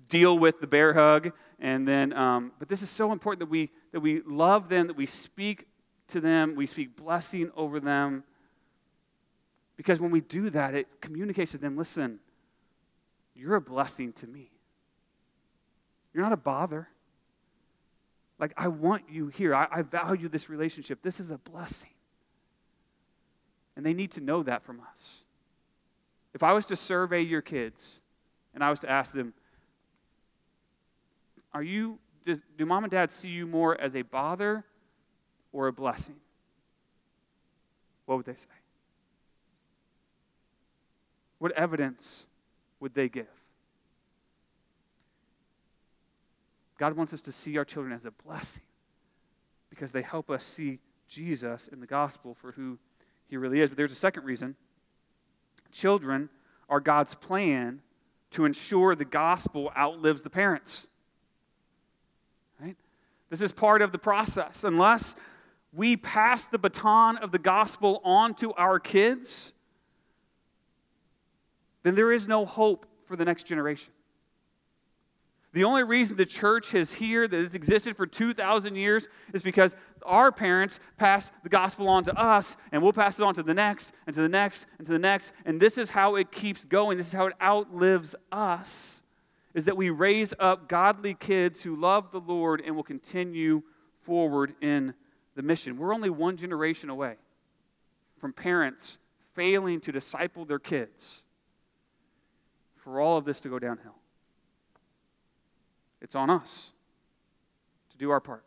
[0.09, 1.31] deal with the bear hug.
[1.57, 4.95] And then, um, but this is so important that we, that we love them, that
[4.95, 5.65] we speak
[6.09, 8.23] to them, we speak blessing over them
[9.83, 12.19] because when we do that, it communicates to them listen,
[13.35, 14.49] you're a blessing to me.
[16.13, 16.87] You're not a bother.
[18.39, 19.53] Like, I want you here.
[19.53, 21.01] I, I, value this relationship.
[21.01, 21.89] This is a blessing.
[23.75, 25.23] And they need to know that from us.
[26.33, 27.99] If I was to survey your kids
[28.53, 29.33] and I was to ask them,
[31.53, 34.63] are you, does, do mom and dad see you more as a bother
[35.51, 36.15] or a blessing?
[38.05, 38.47] What would they say?
[41.43, 42.27] What evidence
[42.79, 43.27] would they give?
[46.77, 48.63] God wants us to see our children as a blessing
[49.69, 52.79] because they help us see Jesus in the gospel for who
[53.27, 53.71] he really is.
[53.71, 54.55] But there's a second reason
[55.69, 56.29] children
[56.69, 57.81] are God's plan
[58.31, 60.87] to ensure the gospel outlives the parents.
[62.57, 62.77] Right?
[63.29, 64.63] This is part of the process.
[64.63, 65.17] Unless
[65.73, 69.51] we pass the baton of the gospel on to our kids,
[71.83, 73.93] then there is no hope for the next generation.
[75.53, 79.75] The only reason the church is here, that it's existed for 2,000 years, is because
[80.03, 83.53] our parents passed the gospel on to us, and we'll pass it on to the
[83.53, 85.31] next, and to the next, and to the next.
[85.45, 86.97] And this is how it keeps going.
[86.97, 89.03] This is how it outlives us,
[89.53, 93.61] is that we raise up godly kids who love the Lord and will continue
[94.01, 94.95] forward in
[95.35, 95.77] the mission.
[95.77, 97.15] We're only one generation away
[98.17, 98.97] from parents
[99.33, 101.22] failing to disciple their kids
[102.83, 103.95] for all of this to go downhill.
[106.01, 106.71] It's on us
[107.91, 108.43] to do our part.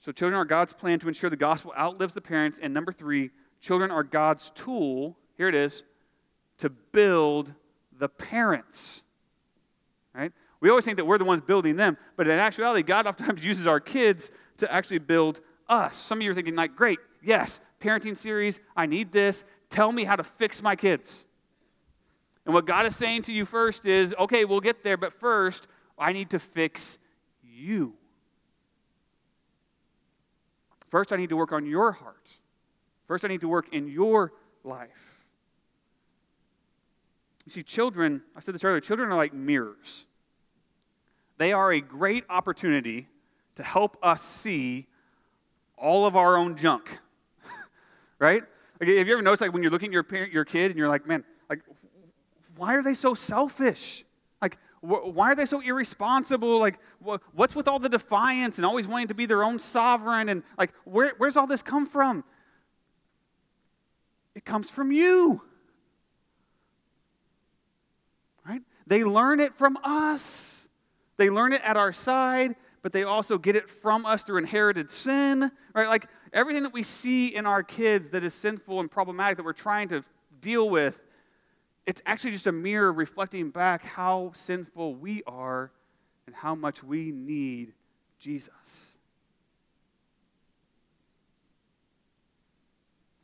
[0.00, 2.58] So, children are God's plan to ensure the gospel outlives the parents.
[2.62, 5.84] And number three, children are God's tool, here it is,
[6.58, 7.52] to build
[7.98, 9.02] the parents.
[10.14, 10.32] Right?
[10.60, 13.66] We always think that we're the ones building them, but in actuality, God oftentimes uses
[13.66, 15.96] our kids to actually build us.
[15.96, 19.44] Some of you are thinking, like, great, yes, parenting series, I need this.
[19.68, 21.26] Tell me how to fix my kids.
[22.44, 25.66] And what God is saying to you first is, okay, we'll get there, but first,
[25.98, 26.98] I need to fix
[27.42, 27.94] you.
[30.90, 32.28] First, I need to work on your heart.
[33.06, 35.24] First, I need to work in your life.
[37.46, 40.06] You see, children, I said this earlier, children are like mirrors.
[41.36, 43.08] They are a great opportunity
[43.56, 44.86] to help us see
[45.76, 46.98] all of our own junk.
[48.18, 48.42] right?
[48.80, 50.78] Like, have you ever noticed, like, when you're looking at your, parent, your kid and
[50.78, 51.60] you're like, man, like,
[52.56, 54.04] why are they so selfish?
[54.40, 56.58] Like, wh- why are they so irresponsible?
[56.58, 60.28] Like, wh- what's with all the defiance and always wanting to be their own sovereign?
[60.28, 62.24] And, like, where, where's all this come from?
[64.34, 65.42] It comes from you.
[68.46, 68.62] Right?
[68.86, 70.68] They learn it from us.
[71.16, 74.90] They learn it at our side, but they also get it from us through inherited
[74.90, 75.50] sin.
[75.74, 75.88] Right?
[75.88, 79.52] Like, everything that we see in our kids that is sinful and problematic that we're
[79.52, 80.04] trying to
[80.40, 81.00] deal with
[81.86, 85.70] it's actually just a mirror reflecting back how sinful we are
[86.26, 87.74] and how much we need
[88.18, 88.98] Jesus.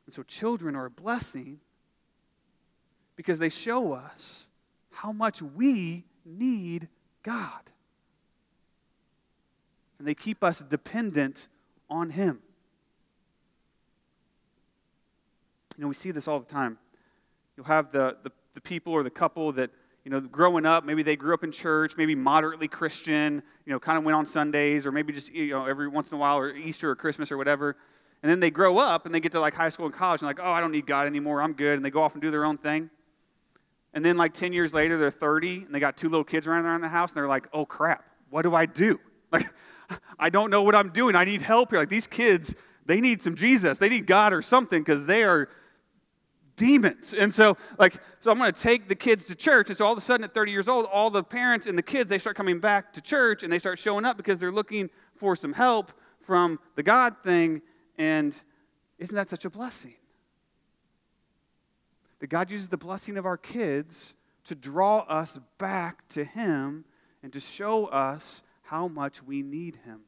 [0.06, 1.60] And so, children are a blessing
[3.16, 4.48] because they show us
[4.90, 6.88] how much we need
[7.22, 7.62] God.
[9.98, 11.48] And they keep us dependent
[11.88, 12.40] on Him.
[15.76, 16.78] You know, we see this all the time.
[17.56, 19.70] You'll have the, the the people or the couple that,
[20.04, 23.78] you know, growing up, maybe they grew up in church, maybe moderately Christian, you know,
[23.78, 26.38] kind of went on Sundays, or maybe just, you know, every once in a while,
[26.38, 27.76] or Easter or Christmas or whatever.
[28.22, 30.26] And then they grow up and they get to like high school and college and
[30.26, 31.40] like, oh, I don't need God anymore.
[31.40, 31.76] I'm good.
[31.76, 32.90] And they go off and do their own thing.
[33.92, 36.66] And then like 10 years later, they're 30 and they got two little kids running
[36.66, 38.98] around the house and they're like, oh crap, what do I do?
[39.32, 39.46] Like,
[40.18, 41.14] I don't know what I'm doing.
[41.14, 41.78] I need help here.
[41.78, 43.78] Like these kids, they need some Jesus.
[43.78, 45.48] They need God or something because they are
[46.56, 47.14] demons.
[47.14, 49.68] And so, like, so I'm going to take the kids to church.
[49.68, 51.82] And so all of a sudden, at 30 years old, all the parents and the
[51.82, 54.90] kids, they start coming back to church and they start showing up because they're looking
[55.14, 57.62] for some help from the God thing.
[57.98, 58.40] And
[58.98, 59.94] isn't that such a blessing?
[62.20, 66.84] That God uses the blessing of our kids to draw us back to Him
[67.22, 70.02] and to show us how much we need Him.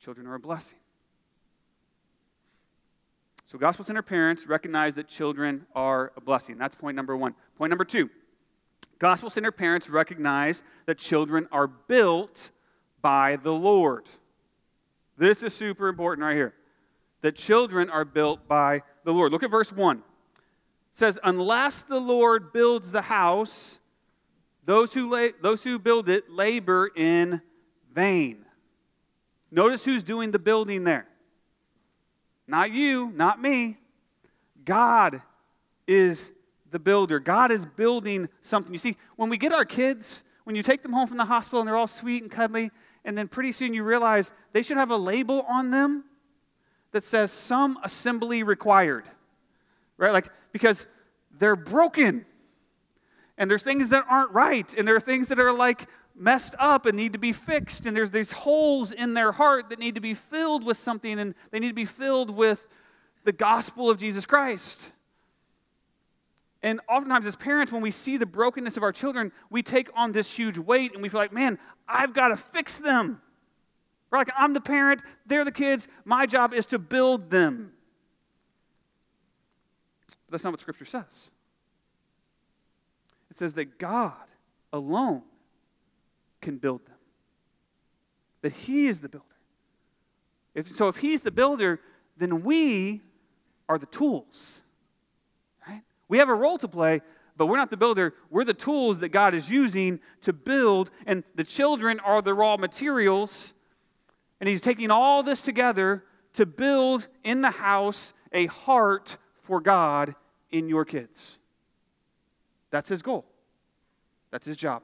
[0.00, 0.79] Children are a blessing.
[3.50, 6.56] So, gospel centered parents recognize that children are a blessing.
[6.56, 7.34] That's point number one.
[7.56, 8.08] Point number two
[9.00, 12.52] gospel centered parents recognize that children are built
[13.02, 14.06] by the Lord.
[15.18, 16.54] This is super important right here.
[17.22, 19.32] That children are built by the Lord.
[19.32, 19.96] Look at verse 1.
[19.96, 20.02] It
[20.94, 23.80] says, Unless the Lord builds the house,
[24.64, 27.42] those who, la- those who build it labor in
[27.92, 28.44] vain.
[29.50, 31.08] Notice who's doing the building there.
[32.50, 33.78] Not you, not me.
[34.64, 35.22] God
[35.86, 36.32] is
[36.72, 37.20] the builder.
[37.20, 38.72] God is building something.
[38.72, 41.60] You see, when we get our kids, when you take them home from the hospital
[41.60, 42.72] and they're all sweet and cuddly,
[43.04, 46.04] and then pretty soon you realize they should have a label on them
[46.90, 49.04] that says some assembly required.
[49.96, 50.12] Right?
[50.12, 50.88] Like, because
[51.38, 52.26] they're broken.
[53.38, 54.74] And there's things that aren't right.
[54.76, 55.86] And there are things that are like
[56.20, 59.78] messed up and need to be fixed, and there's these holes in their heart that
[59.78, 62.66] need to be filled with something, and they need to be filled with
[63.24, 64.92] the gospel of Jesus Christ.
[66.62, 70.12] And oftentimes, as parents, when we see the brokenness of our children, we take on
[70.12, 73.22] this huge weight and we feel like, man, I've got to fix them.
[74.10, 77.72] We're like, I'm the parent, they're the kids, my job is to build them.
[80.26, 81.30] But that's not what Scripture says.
[83.30, 84.14] It says that God
[84.72, 85.22] alone
[86.40, 86.96] can build them,
[88.42, 89.26] that He is the builder.
[90.54, 91.80] If, so if He's the builder,
[92.16, 93.02] then we
[93.68, 94.62] are the tools.
[95.66, 95.82] Right?
[96.08, 97.02] We have a role to play,
[97.36, 98.14] but we're not the builder.
[98.30, 102.56] We're the tools that God is using to build, and the children are the raw
[102.56, 103.54] materials.
[104.40, 110.14] And He's taking all this together to build in the house a heart for God
[110.50, 111.38] in your kids.
[112.70, 113.24] That's His goal,
[114.30, 114.82] that's His job.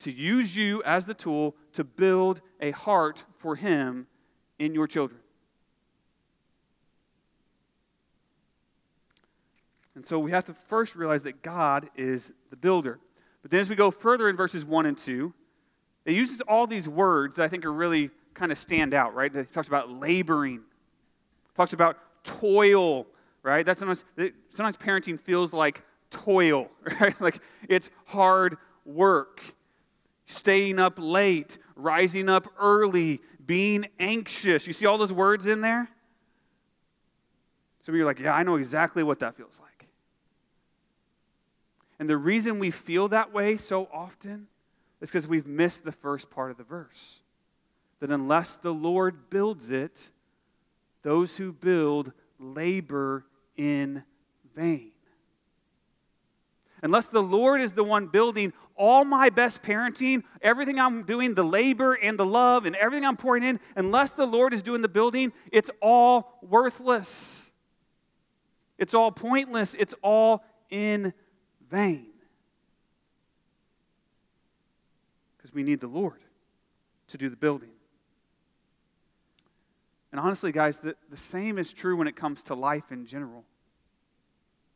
[0.00, 4.06] To use you as the tool to build a heart for Him
[4.58, 5.20] in your children.
[9.94, 12.98] And so we have to first realize that God is the builder.
[13.42, 15.32] But then as we go further in verses 1 and 2,
[16.06, 19.34] it uses all these words that I think are really kind of stand out, right?
[19.34, 20.60] It talks about laboring,
[21.54, 23.06] talks about toil,
[23.42, 23.64] right?
[23.66, 24.04] That's sometimes,
[24.50, 27.20] sometimes parenting feels like toil, right?
[27.20, 29.42] Like it's hard work.
[30.30, 34.64] Staying up late, rising up early, being anxious.
[34.64, 35.88] You see all those words in there?
[37.84, 39.88] Some of you are like, yeah, I know exactly what that feels like.
[41.98, 44.46] And the reason we feel that way so often
[45.00, 47.18] is because we've missed the first part of the verse.
[47.98, 50.12] That unless the Lord builds it,
[51.02, 54.04] those who build labor in
[54.54, 54.92] vain.
[56.82, 61.44] Unless the Lord is the one building all my best parenting, everything I'm doing, the
[61.44, 64.88] labor and the love and everything I'm pouring in, unless the Lord is doing the
[64.88, 67.50] building, it's all worthless.
[68.78, 69.74] It's all pointless.
[69.74, 71.12] It's all in
[71.70, 72.06] vain.
[75.36, 76.20] Because we need the Lord
[77.08, 77.70] to do the building.
[80.12, 83.44] And honestly, guys, the, the same is true when it comes to life in general,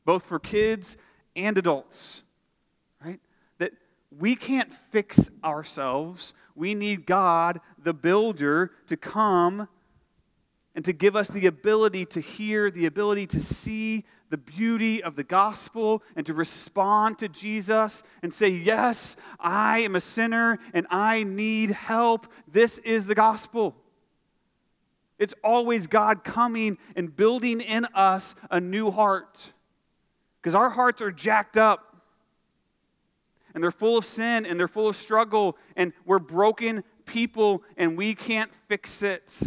[0.04, 0.96] both for kids
[1.36, 2.22] and adults,
[3.04, 3.20] right?
[3.58, 3.72] That
[4.16, 6.34] we can't fix ourselves.
[6.54, 9.68] We need God, the builder, to come
[10.74, 15.14] and to give us the ability to hear, the ability to see the beauty of
[15.14, 20.86] the gospel and to respond to Jesus and say, Yes, I am a sinner and
[20.90, 22.26] I need help.
[22.50, 23.76] This is the gospel.
[25.18, 29.52] It's always God coming and building in us a new heart.
[30.44, 31.96] Because our hearts are jacked up
[33.54, 37.96] and they're full of sin and they're full of struggle and we're broken people and
[37.96, 39.40] we can't fix it.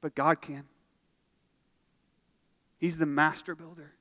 [0.00, 0.62] But God can.
[2.78, 3.94] He's the master builder.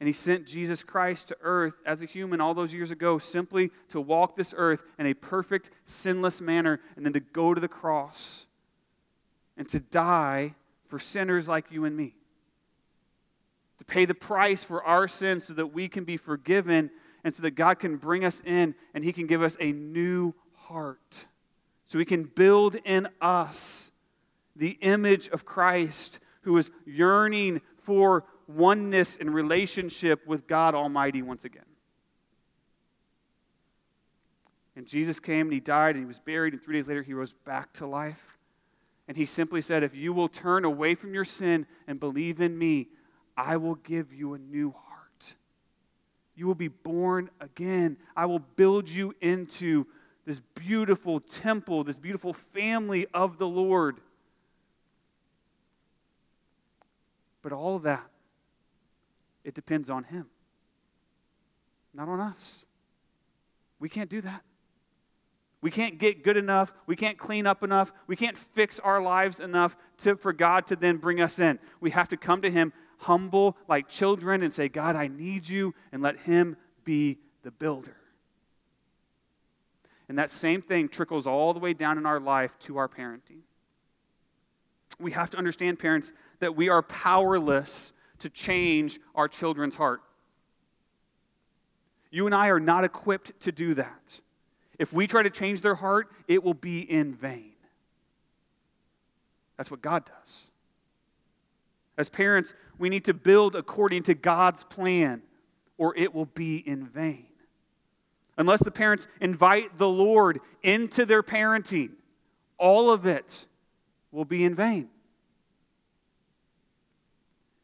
[0.00, 3.70] And he sent Jesus Christ to earth as a human all those years ago simply
[3.90, 7.68] to walk this earth in a perfect, sinless manner and then to go to the
[7.68, 8.46] cross
[9.56, 10.56] and to die
[10.88, 12.14] for sinners like you and me.
[13.78, 16.90] To pay the price for our sins so that we can be forgiven
[17.24, 20.34] and so that God can bring us in and he can give us a new
[20.52, 21.26] heart.
[21.86, 23.92] So he can build in us
[24.54, 31.44] the image of Christ who is yearning for oneness and relationship with God Almighty once
[31.44, 31.64] again.
[34.76, 37.14] And Jesus came and he died and he was buried, and three days later he
[37.14, 38.35] rose back to life.
[39.08, 42.58] And he simply said, If you will turn away from your sin and believe in
[42.58, 42.88] me,
[43.36, 45.34] I will give you a new heart.
[46.34, 47.96] You will be born again.
[48.16, 49.86] I will build you into
[50.24, 54.00] this beautiful temple, this beautiful family of the Lord.
[57.42, 58.06] But all of that
[59.44, 60.26] it depends on Him,
[61.94, 62.66] not on us.
[63.78, 64.42] We can't do that.
[65.66, 66.72] We can't get good enough.
[66.86, 67.92] We can't clean up enough.
[68.06, 71.58] We can't fix our lives enough to, for God to then bring us in.
[71.80, 75.74] We have to come to Him humble like children and say, God, I need you,
[75.90, 77.96] and let Him be the builder.
[80.08, 83.40] And that same thing trickles all the way down in our life to our parenting.
[85.00, 90.00] We have to understand, parents, that we are powerless to change our children's heart.
[92.12, 94.20] You and I are not equipped to do that.
[94.78, 97.52] If we try to change their heart, it will be in vain.
[99.56, 100.50] That's what God does.
[101.96, 105.22] As parents, we need to build according to God's plan,
[105.78, 107.26] or it will be in vain.
[108.36, 111.92] Unless the parents invite the Lord into their parenting,
[112.58, 113.46] all of it
[114.12, 114.90] will be in vain.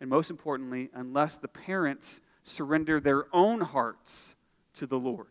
[0.00, 4.34] And most importantly, unless the parents surrender their own hearts
[4.74, 5.28] to the Lord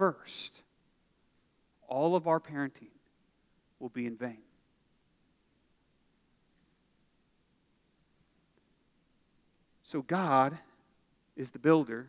[0.00, 0.62] first,
[1.86, 2.88] all of our parenting
[3.78, 4.38] will be in vain.
[9.82, 10.56] So, God
[11.36, 12.08] is the builder.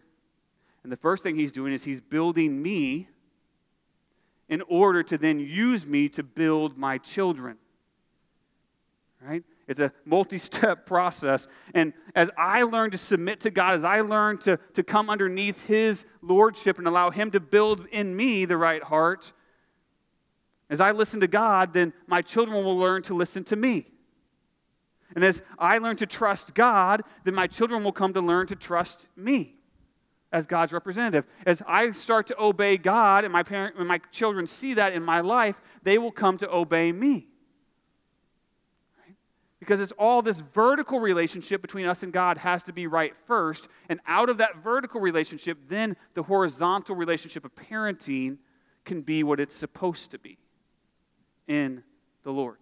[0.83, 3.09] And the first thing he's doing is he's building me
[4.47, 7.57] in order to then use me to build my children.
[9.21, 9.43] Right?
[9.71, 11.47] It's a multi step process.
[11.73, 15.65] And as I learn to submit to God, as I learn to, to come underneath
[15.65, 19.33] His lordship and allow Him to build in me the right heart,
[20.69, 23.87] as I listen to God, then my children will learn to listen to me.
[25.15, 28.55] And as I learn to trust God, then my children will come to learn to
[28.55, 29.55] trust me
[30.31, 31.25] as God's representative.
[31.45, 35.03] As I start to obey God and my parent and my children see that in
[35.03, 37.27] my life, they will come to obey me.
[39.61, 43.67] Because it's all this vertical relationship between us and God has to be right first,
[43.89, 48.37] and out of that vertical relationship, then the horizontal relationship of parenting
[48.85, 50.39] can be what it's supposed to be
[51.47, 51.83] in
[52.23, 52.57] the Lord.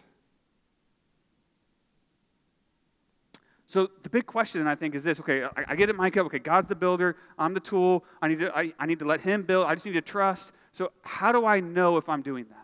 [3.66, 6.20] So the big question, I think, is this: Okay, I, I, get it, Micah.
[6.24, 7.16] Okay, God's the builder.
[7.38, 8.04] I'm the tool.
[8.20, 8.54] I need to.
[8.54, 9.66] I, I need to let Him build.
[9.66, 10.52] I just need to trust.
[10.72, 12.59] So how do I know if I'm doing that?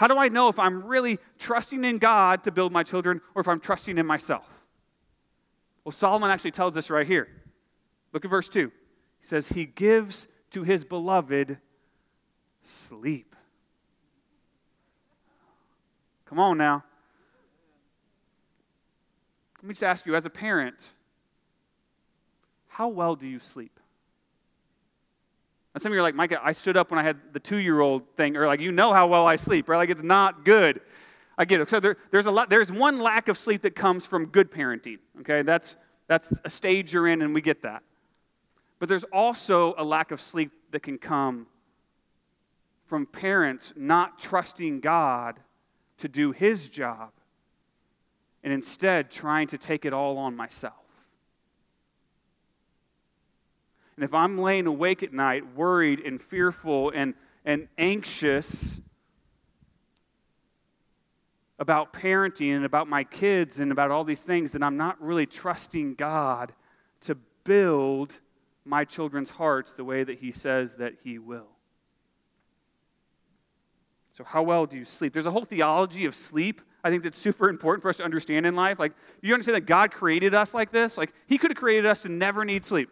[0.00, 3.42] How do I know if I'm really trusting in God to build my children, or
[3.42, 4.48] if I'm trusting in myself?
[5.84, 7.28] Well, Solomon actually tells us right here.
[8.14, 8.72] Look at verse two.
[9.18, 11.58] He says, "He gives to His beloved
[12.62, 13.36] sleep."
[16.24, 16.82] Come on now.
[19.58, 20.94] Let me just ask you, as a parent,
[22.68, 23.78] how well do you sleep?
[25.74, 27.58] And some of you are like, Micah, I stood up when I had the two
[27.58, 29.76] year old thing, or like, you know how well I sleep, right?
[29.76, 30.80] Like, it's not good.
[31.38, 31.70] I get it.
[31.70, 34.98] So there, there's, a lot, there's one lack of sleep that comes from good parenting,
[35.20, 35.42] okay?
[35.42, 37.82] That's, that's a stage you're in, and we get that.
[38.78, 41.46] But there's also a lack of sleep that can come
[42.86, 45.38] from parents not trusting God
[45.98, 47.12] to do His job
[48.42, 50.74] and instead trying to take it all on myself.
[54.00, 57.12] And if I'm laying awake at night, worried and fearful and,
[57.44, 58.80] and anxious
[61.58, 65.26] about parenting and about my kids and about all these things, then I'm not really
[65.26, 66.54] trusting God
[67.02, 68.20] to build
[68.64, 71.48] my children's hearts the way that He says that He will.
[74.12, 75.12] So, how well do you sleep?
[75.12, 78.46] There's a whole theology of sleep I think that's super important for us to understand
[78.46, 78.78] in life.
[78.78, 80.96] Like, you understand that God created us like this?
[80.96, 82.88] Like, He could have created us to never need sleep.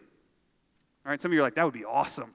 [1.05, 2.33] All right, some of you are like, that would be awesome.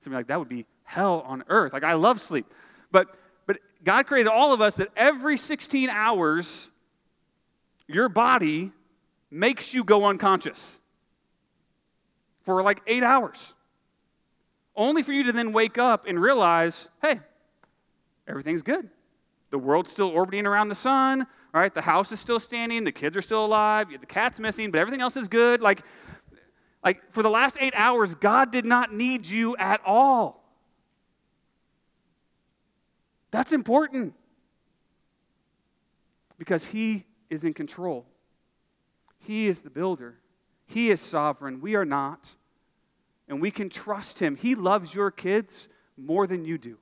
[0.00, 1.72] Some of you are like, that would be hell on earth.
[1.72, 2.46] Like, I love sleep.
[2.92, 3.08] But,
[3.46, 6.70] but God created all of us that every 16 hours,
[7.86, 8.72] your body
[9.30, 10.80] makes you go unconscious
[12.44, 13.54] for like eight hours.
[14.76, 17.20] Only for you to then wake up and realize, hey,
[18.28, 18.88] everything's good.
[19.50, 21.72] The world's still orbiting around the sun, right?
[21.72, 25.00] The house is still standing, the kids are still alive, the cat's missing, but everything
[25.00, 25.60] else is good.
[25.60, 25.82] Like,
[26.84, 30.44] like for the last eight hours, God did not need you at all.
[33.30, 34.14] That's important
[36.38, 38.06] because He is in control.
[39.18, 40.18] He is the builder.
[40.66, 41.60] He is sovereign.
[41.60, 42.36] We are not.
[43.28, 44.36] And we can trust Him.
[44.36, 46.76] He loves your kids more than you do.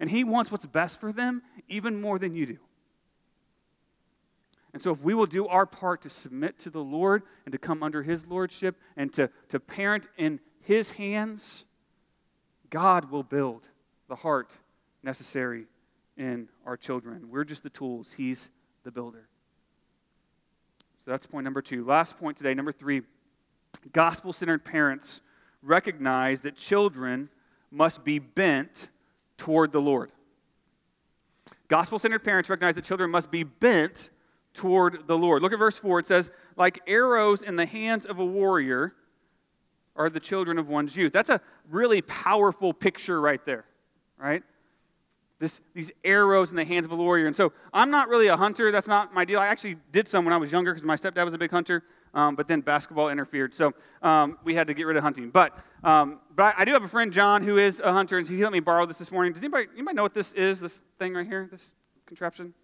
[0.00, 2.58] And He wants what's best for them even more than you do.
[4.72, 7.58] And so, if we will do our part to submit to the Lord and to
[7.58, 11.66] come under His lordship and to, to parent in His hands,
[12.70, 13.68] God will build
[14.08, 14.50] the heart
[15.02, 15.66] necessary
[16.16, 17.28] in our children.
[17.30, 18.48] We're just the tools, He's
[18.82, 19.28] the builder.
[21.04, 21.84] So, that's point number two.
[21.84, 23.02] Last point today, number three
[23.92, 25.20] gospel centered parents
[25.62, 27.28] recognize that children
[27.70, 28.88] must be bent
[29.36, 30.12] toward the Lord.
[31.68, 34.10] Gospel centered parents recognize that children must be bent
[34.54, 35.42] toward the Lord.
[35.42, 36.00] Look at verse 4.
[36.00, 38.94] It says, Like arrows in the hands of a warrior
[39.96, 41.12] are the children of one's youth.
[41.12, 43.64] That's a really powerful picture right there,
[44.18, 44.42] right?
[45.38, 47.26] This, these arrows in the hands of a warrior.
[47.26, 48.70] And so I'm not really a hunter.
[48.70, 49.40] That's not my deal.
[49.40, 51.82] I actually did some when I was younger because my stepdad was a big hunter
[52.14, 53.54] um, but then basketball interfered.
[53.54, 55.30] So um, we had to get rid of hunting.
[55.30, 58.26] But, um, but I, I, do have a friend, John, who is a hunter, and
[58.26, 59.32] he let me borrow this this morning.
[59.32, 61.74] Does anybody, anybody know what this is, this thing right here, this
[62.06, 62.54] contraption?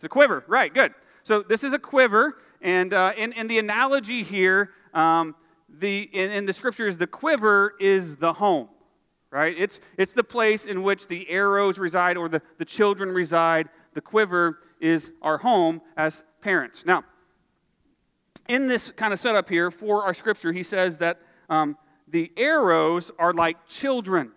[0.00, 0.94] It's a quiver, right, good.
[1.24, 5.34] So this is a quiver, and uh, in, in the analogy here, um,
[5.68, 8.70] the, in, in the scriptures, the quiver is the home
[9.30, 9.54] right?
[9.56, 13.68] It's, it's the place in which the arrows reside or the, the children reside.
[13.94, 16.84] The quiver is our home as parents.
[16.84, 17.04] Now,
[18.48, 21.76] in this kind of setup here for our scripture, he says that um,
[22.08, 24.32] the arrows are like children.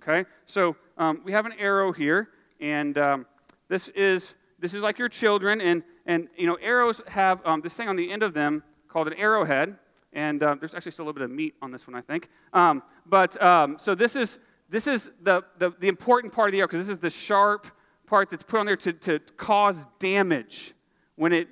[0.00, 0.28] Okay?
[0.46, 2.28] So um, we have an arrow here,
[2.60, 3.26] and um,
[3.68, 7.74] this is this is like your children, and, and you know, arrows have um, this
[7.74, 9.76] thing on the end of them called an arrowhead.
[10.14, 12.28] And uh, there's actually still a little bit of meat on this one, I think.
[12.52, 14.38] Um, but um, so this is,
[14.68, 17.66] this is the, the, the important part of the arrow, because this is the sharp
[18.06, 20.74] part that's put on there to, to cause damage
[21.16, 21.48] when it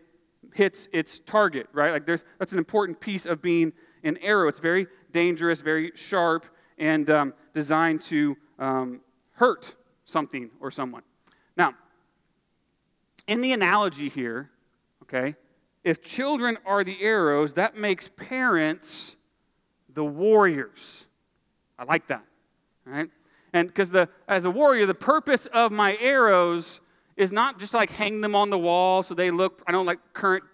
[0.55, 1.91] hits its target, right?
[1.91, 3.73] Like there's, that's an important piece of being
[4.05, 4.47] an arrow.
[4.49, 6.47] It's very dangerous, very sharp,
[6.79, 9.01] and um, designed to um,
[9.33, 11.03] hurt something or someone.
[13.27, 14.51] In the analogy here,
[15.03, 15.37] okay,
[15.85, 19.17] if children are the arrows, that makes parents
[19.93, 21.07] the warriors.
[21.79, 22.25] I like that,
[22.85, 23.11] right?
[23.53, 26.81] And because the as a warrior, the purpose of my arrows
[27.17, 29.63] is not just like hang them on the wall so they look.
[29.67, 30.45] I know like current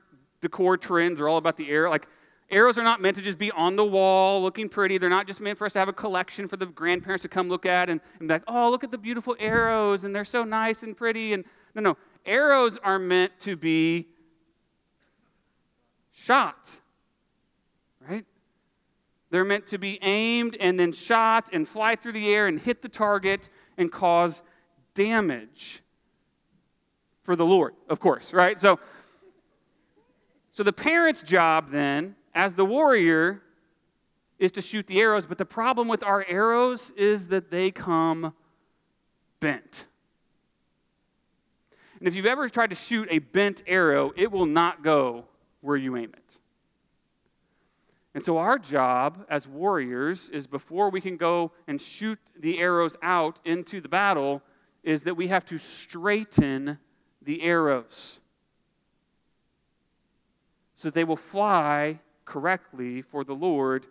[0.41, 1.91] decor trends are all about the arrow.
[1.91, 2.09] Like
[2.51, 4.99] arrows are not meant to just be on the wall looking pretty.
[4.99, 7.49] They're not just meant for us to have a collection for the grandparents to come
[7.49, 10.45] look at and, and be like, oh, look at the beautiful arrows and they're so
[10.45, 11.33] nice and pretty.
[11.33, 11.45] And
[11.75, 11.97] no, no,
[12.27, 14.09] arrows are meant to be
[16.13, 16.81] shot,
[18.09, 18.25] right?
[19.31, 22.83] They're meant to be aimed and then shot and fly through the air and hit
[22.83, 24.43] the target and cause
[24.95, 25.83] damage
[27.23, 28.59] for the Lord, of course, right?
[28.59, 28.79] So,
[30.53, 33.43] so the parent's job then, as the warrior,
[34.39, 38.35] is to shoot the arrows, but the problem with our arrows is that they come
[39.41, 39.87] bent.
[41.99, 45.25] And if you've ever tried to shoot a bent arrow, it will not go
[45.61, 46.41] where you aim it.
[48.15, 52.97] And so, our job as warriors is before we can go and shoot the arrows
[53.03, 54.43] out into the battle,
[54.83, 56.79] is that we have to straighten
[57.21, 58.21] the arrows
[60.77, 63.87] so that they will fly correctly for the Lord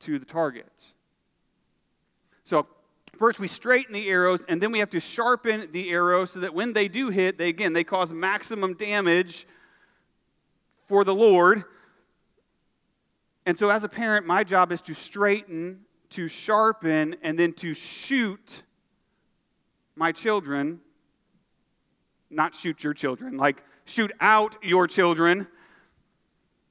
[0.00, 0.72] to the target.
[2.44, 2.66] So,
[3.20, 6.54] first we straighten the arrows, and then we have to sharpen the arrows so that
[6.54, 9.46] when they do hit, they again they cause maximum damage
[10.86, 11.62] for the Lord.
[13.46, 17.74] And so, as a parent, my job is to straighten, to sharpen, and then to
[17.74, 18.62] shoot
[19.94, 20.80] my children.
[22.30, 25.46] Not shoot your children, like shoot out your children.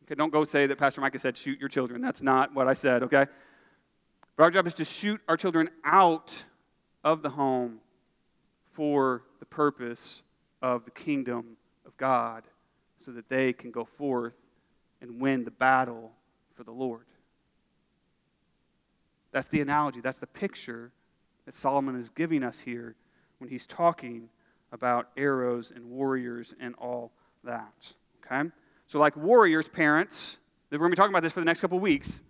[0.05, 2.01] Okay, don't go say that Pastor Micah said shoot your children.
[2.01, 3.27] That's not what I said, okay?
[4.39, 6.45] But our job is to shoot our children out
[7.03, 7.81] of the home
[8.71, 10.23] for the purpose
[10.61, 12.43] of the kingdom of God
[12.99, 14.35] so that they can go forth
[15.01, 16.13] and win the battle
[16.55, 17.03] for the Lord.
[19.33, 20.93] That's the analogy, that's the picture
[21.45, 22.95] that Solomon is giving us here
[23.39, 24.29] when he's talking
[24.71, 27.11] about arrows and warriors and all
[27.43, 27.93] that.
[28.25, 28.49] Okay?
[28.87, 30.37] So, like warriors, parents,
[30.71, 32.23] we're going to be talking about this for the next couple weeks.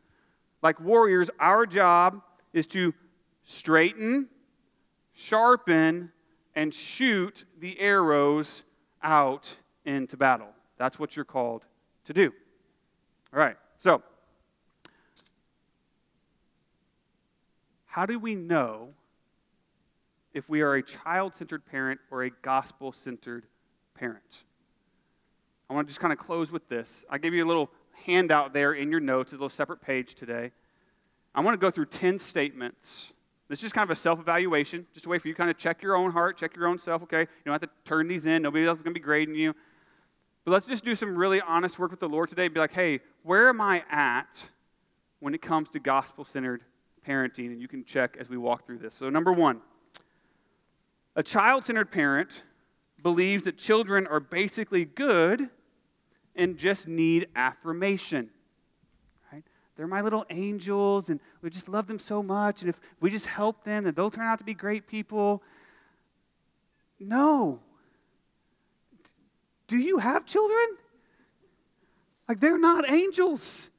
[0.62, 2.22] Like warriors, our job
[2.54, 2.94] is to
[3.44, 4.28] straighten,
[5.14, 6.12] sharpen,
[6.56, 8.64] and shoot the arrows
[9.02, 9.56] out
[9.86, 10.50] into battle.
[10.78, 11.66] That's what you're called
[12.06, 12.34] to do.
[13.34, 14.02] All right, so
[17.86, 18.90] how do we know
[20.34, 23.46] if we are a child centered parent or a gospel centered
[23.94, 24.44] parent?
[25.70, 27.06] I want to just kind of close with this.
[27.10, 27.70] I gave you a little
[28.06, 30.52] handout there in your notes, a little separate page today.
[31.34, 33.14] I want to go through 10 statements.
[33.48, 35.50] This is just kind of a self evaluation, just a way for you to kind
[35.50, 37.22] of check your own heart, check your own self, okay?
[37.22, 38.42] You don't have to turn these in.
[38.42, 39.56] Nobody else is going to be grading you.
[40.46, 42.48] But let's just do some really honest work with the Lord today.
[42.48, 44.50] Be like, hey, where am I at
[45.20, 46.64] when it comes to gospel centered
[47.08, 47.48] parenting?
[47.48, 48.96] And you can check as we walk through this.
[48.96, 49.62] So, number one,
[51.16, 52.44] a child centered parent
[53.02, 55.50] believes that children are basically good
[56.36, 58.30] and just need affirmation.
[59.32, 59.44] Right?
[59.76, 62.62] They're my little angels, and we just love them so much.
[62.62, 65.44] And if we just help them, then they'll turn out to be great people.
[67.00, 67.60] No.
[69.68, 70.78] Do you have children?
[72.28, 73.70] Like, they're not angels.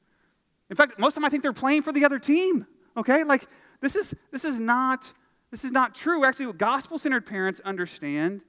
[0.70, 2.66] In fact, most of them I think they're playing for the other team.
[2.96, 3.24] Okay?
[3.24, 3.46] Like,
[3.80, 5.12] this is, this is not.
[5.50, 6.24] This is not true.
[6.24, 8.42] Actually, what gospel centered parents understand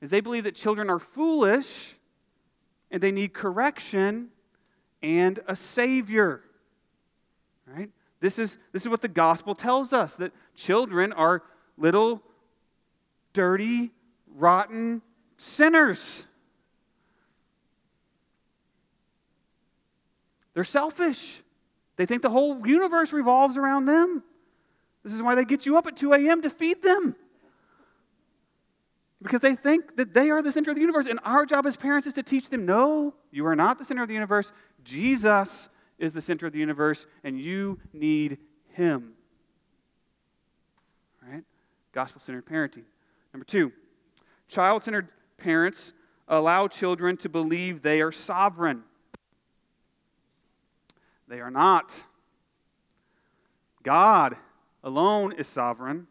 [0.00, 1.97] is they believe that children are foolish
[2.90, 4.28] and they need correction
[5.02, 6.42] and a savior.
[7.66, 7.90] Right?
[8.20, 11.42] This is, this is what the gospel tells us that children are
[11.76, 12.22] little,
[13.32, 13.92] dirty,
[14.34, 15.02] rotten
[15.36, 16.24] sinners.
[20.54, 21.42] They're selfish.
[21.96, 24.24] They think the whole universe revolves around them.
[25.04, 26.42] This is why they get you up at 2 a.m.
[26.42, 27.14] to feed them.
[29.20, 31.06] Because they think that they are the center of the universe.
[31.06, 34.02] And our job as parents is to teach them no, you are not the center
[34.02, 34.52] of the universe.
[34.84, 38.38] Jesus is the center of the universe, and you need
[38.70, 39.14] Him.
[41.22, 41.44] All right?
[41.92, 42.84] Gospel centered parenting.
[43.32, 43.72] Number two,
[44.46, 45.92] child centered parents
[46.28, 48.84] allow children to believe they are sovereign.
[51.26, 52.04] They are not.
[53.82, 54.36] God
[54.82, 56.06] alone is sovereign.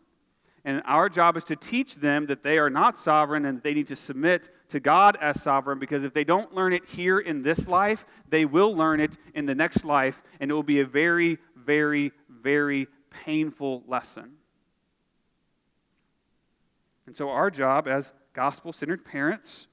[0.67, 3.87] And our job is to teach them that they are not sovereign and they need
[3.87, 7.69] to submit to God as sovereign because if they don't learn it here in this
[7.69, 10.21] life, they will learn it in the next life.
[10.41, 14.33] And it will be a very, very, very painful lesson.
[17.05, 19.67] And so, our job as gospel centered parents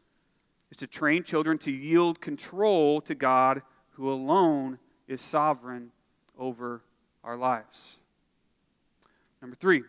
[0.70, 3.62] is to train children to yield control to God
[3.94, 4.78] who alone
[5.08, 5.90] is sovereign
[6.38, 6.84] over
[7.24, 7.96] our lives.
[9.42, 9.82] Number three,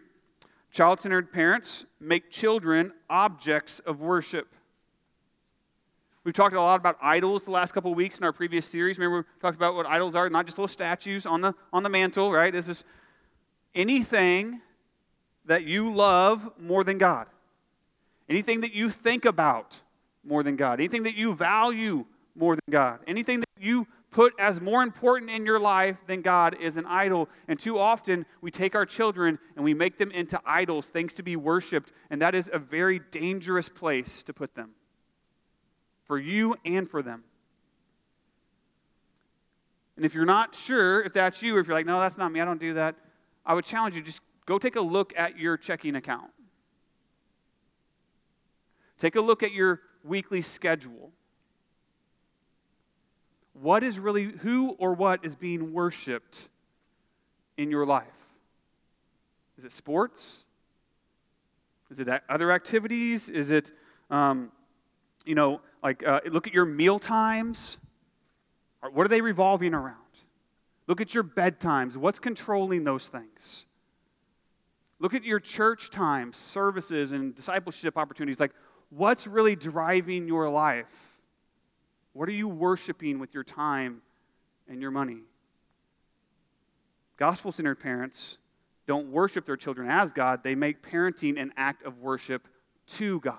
[0.75, 4.49] child centered parents make children objects of worship.
[6.25, 8.97] We've talked a lot about idols the last couple of weeks in our previous series.
[8.97, 11.87] Remember, we talked about what idols are, not just little statues on the, on the
[11.87, 12.51] mantle, right?
[12.51, 12.83] This is
[13.73, 14.59] anything
[15.45, 17.27] that you love more than God,
[18.27, 19.79] anything that you think about
[20.25, 22.05] more than God, anything that you value
[22.35, 26.55] more than God, anything that you put as more important in your life than God
[26.61, 27.27] is an idol.
[27.49, 31.23] And too often we take our children and we make them into idols, things to
[31.23, 34.69] be worshiped, and that is a very dangerous place to put them
[36.05, 37.25] for you and for them.
[39.97, 42.39] And if you're not sure if that's you, if you're like, no, that's not me,
[42.39, 42.95] I don't do that,
[43.45, 46.31] I would challenge you just go take a look at your checking account.
[48.97, 51.11] Take a look at your weekly schedule
[53.61, 56.49] what is really, who or what is being worshiped
[57.57, 58.05] in your life?
[59.57, 60.43] Is it sports?
[61.89, 63.29] Is it other activities?
[63.29, 63.71] Is it,
[64.09, 64.51] um,
[65.25, 67.77] you know, like uh, look at your meal times?
[68.91, 69.95] What are they revolving around?
[70.87, 71.97] Look at your bedtimes.
[71.97, 73.65] What's controlling those things?
[74.99, 78.39] Look at your church times, services, and discipleship opportunities.
[78.39, 78.53] Like,
[78.89, 81.14] what's really driving your life?
[82.15, 84.01] What are you worshiping with your time
[84.69, 85.17] and your money?
[87.17, 88.37] Gospel centered parents
[88.87, 92.47] don't worship their children as God, they make parenting an act of worship
[92.87, 93.35] to God,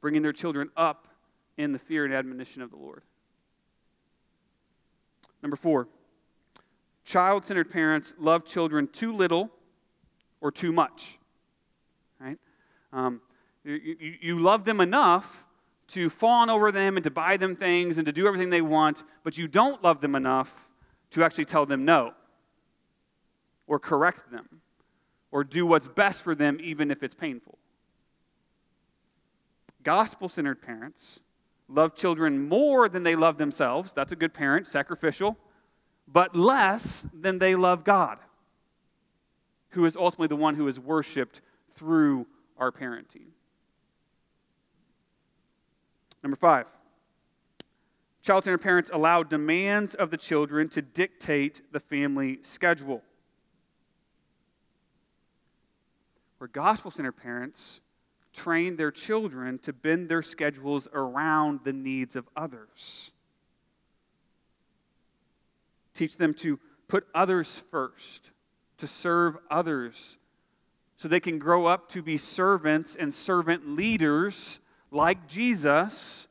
[0.00, 1.08] bringing their children up
[1.58, 3.02] in the fear and admonition of the Lord.
[5.42, 5.88] Number four,
[7.04, 9.50] child centered parents love children too little
[10.40, 11.18] or too much.
[12.18, 12.38] Right?
[12.94, 13.20] Um,
[13.62, 15.44] you, you, you love them enough
[15.88, 19.04] to fawn over them and to buy them things and to do everything they want,
[19.24, 20.68] but you don't love them enough
[21.10, 22.12] to actually tell them no
[23.66, 24.60] or correct them
[25.30, 27.58] or do what's best for them, even if it's painful.
[29.82, 31.20] Gospel centered parents
[31.68, 33.92] love children more than they love themselves.
[33.92, 35.36] That's a good parent, sacrificial,
[36.06, 38.18] but less than they love God,
[39.70, 41.40] who is ultimately the one who is worshiped
[41.74, 42.26] through
[42.56, 43.28] our parenting.
[46.22, 46.66] Number five,
[48.22, 53.02] child centered parents allow demands of the children to dictate the family schedule.
[56.38, 57.80] Where gospel centered parents
[58.32, 63.10] train their children to bend their schedules around the needs of others.
[65.94, 68.30] Teach them to put others first,
[68.78, 70.18] to serve others,
[70.96, 74.60] so they can grow up to be servants and servant leaders
[74.90, 76.28] like Jesus,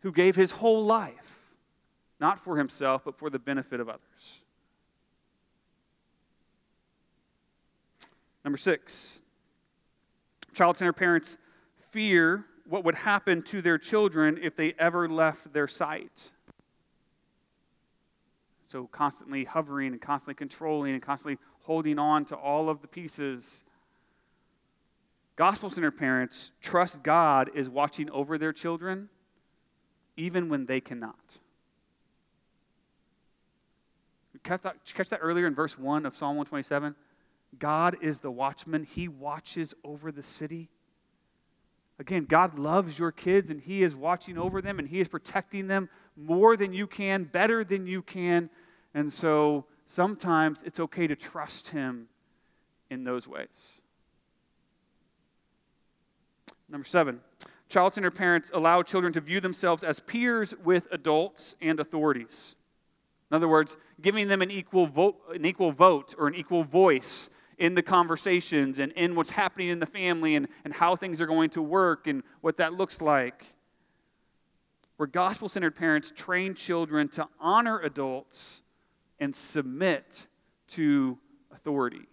[0.00, 1.40] who gave his whole life,
[2.20, 4.00] not for himself, but for the benefit of others.
[8.44, 9.22] Number six,
[10.52, 11.38] child centered parents
[11.90, 16.30] fear what would happen to their children if they ever left their sight.
[18.66, 23.64] So, constantly hovering and constantly controlling and constantly holding on to all of the pieces
[25.36, 29.08] Gospel centered parents trust God is watching over their children
[30.16, 31.40] even when they cannot.
[34.44, 36.94] Catch that, catch that earlier in verse 1 of Psalm 127?
[37.58, 40.68] God is the watchman, He watches over the city.
[41.98, 45.66] Again, God loves your kids and He is watching over them and He is protecting
[45.66, 48.50] them more than you can, better than you can.
[48.92, 52.08] And so sometimes it's okay to trust Him
[52.90, 53.80] in those ways.
[56.68, 57.20] Number seven,
[57.68, 62.56] child centered parents allow children to view themselves as peers with adults and authorities.
[63.30, 67.30] In other words, giving them an equal vote, an equal vote or an equal voice
[67.58, 71.26] in the conversations and in what's happening in the family and, and how things are
[71.26, 73.44] going to work and what that looks like.
[74.96, 78.62] Where gospel centered parents train children to honor adults
[79.18, 80.26] and submit
[80.68, 81.18] to
[81.52, 82.06] authority.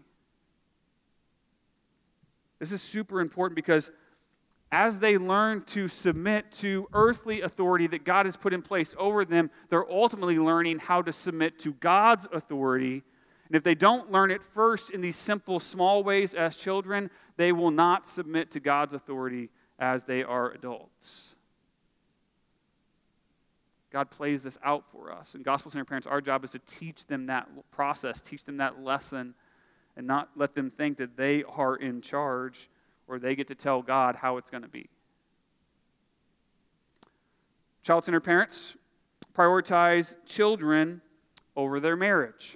[2.60, 3.91] This is super important because
[4.72, 9.26] as they learn to submit to earthly authority that God has put in place over
[9.26, 13.03] them, they're ultimately learning how to submit to God's authority.
[13.47, 17.51] And if they don't learn it first in these simple, small ways as children, they
[17.51, 21.36] will not submit to God's authority as they are adults.
[23.91, 25.36] God plays this out for us.
[25.36, 28.82] And gospel centered parents, our job is to teach them that process, teach them that
[28.82, 29.34] lesson,
[29.97, 32.69] and not let them think that they are in charge
[33.12, 34.89] or they get to tell God how it's going to be.
[37.84, 38.78] Child centered parents
[39.36, 41.01] prioritize children
[41.57, 42.55] over their marriage.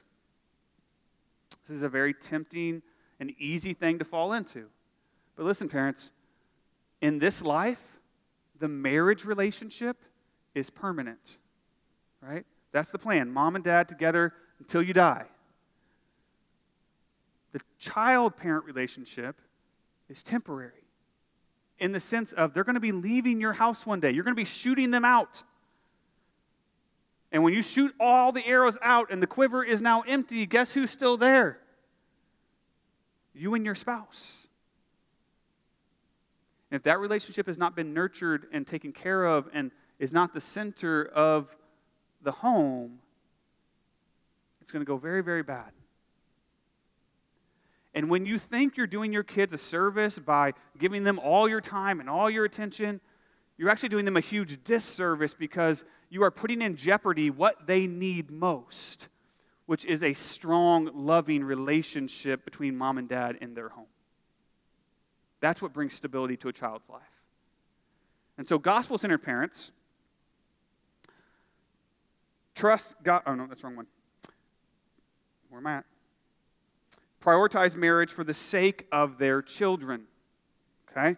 [1.67, 2.81] This is a very tempting
[3.19, 4.67] and easy thing to fall into.
[5.35, 6.13] But listen, parents,
[7.01, 7.99] in this life,
[8.57, 9.97] the marriage relationship
[10.53, 11.37] is permanent,
[12.21, 12.45] right?
[12.71, 13.29] That's the plan.
[13.29, 15.25] Mom and dad together until you die.
[17.51, 19.41] The child parent relationship
[20.09, 20.85] is temporary
[21.79, 24.11] in the sense of they're going to be leaving your house one day.
[24.11, 25.43] You're going to be shooting them out.
[27.31, 30.71] And when you shoot all the arrows out and the quiver is now empty, guess
[30.73, 31.59] who's still there?
[33.33, 34.47] You and your spouse.
[36.71, 40.33] And if that relationship has not been nurtured and taken care of and is not
[40.33, 41.55] the center of
[42.21, 42.99] the home,
[44.61, 45.71] it's going to go very, very bad.
[47.95, 51.61] And when you think you're doing your kids a service by giving them all your
[51.61, 52.99] time and all your attention,
[53.57, 57.87] you're actually doing them a huge disservice because you are putting in jeopardy what they
[57.87, 59.07] need most,
[59.65, 63.87] which is a strong, loving relationship between mom and dad in their home.
[65.39, 67.01] That's what brings stability to a child's life.
[68.37, 69.71] And so, gospel centered parents
[72.55, 73.23] trust God.
[73.25, 73.87] Oh, no, that's the wrong one.
[75.49, 75.85] Where am I at?
[77.25, 80.03] Prioritize marriage for the sake of their children.
[80.91, 81.17] Okay?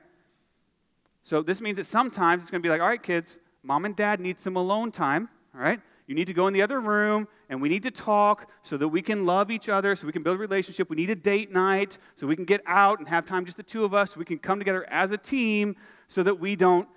[1.23, 3.95] So this means that sometimes it's going to be like, all right, kids, mom and
[3.95, 5.29] dad need some alone time.
[5.53, 5.81] All right?
[6.07, 8.87] You need to go in the other room and we need to talk so that
[8.87, 10.89] we can love each other, so we can build a relationship.
[10.89, 13.63] We need a date night so we can get out and have time just the
[13.63, 15.75] two of us, so we can come together as a team
[16.07, 16.87] so that we don't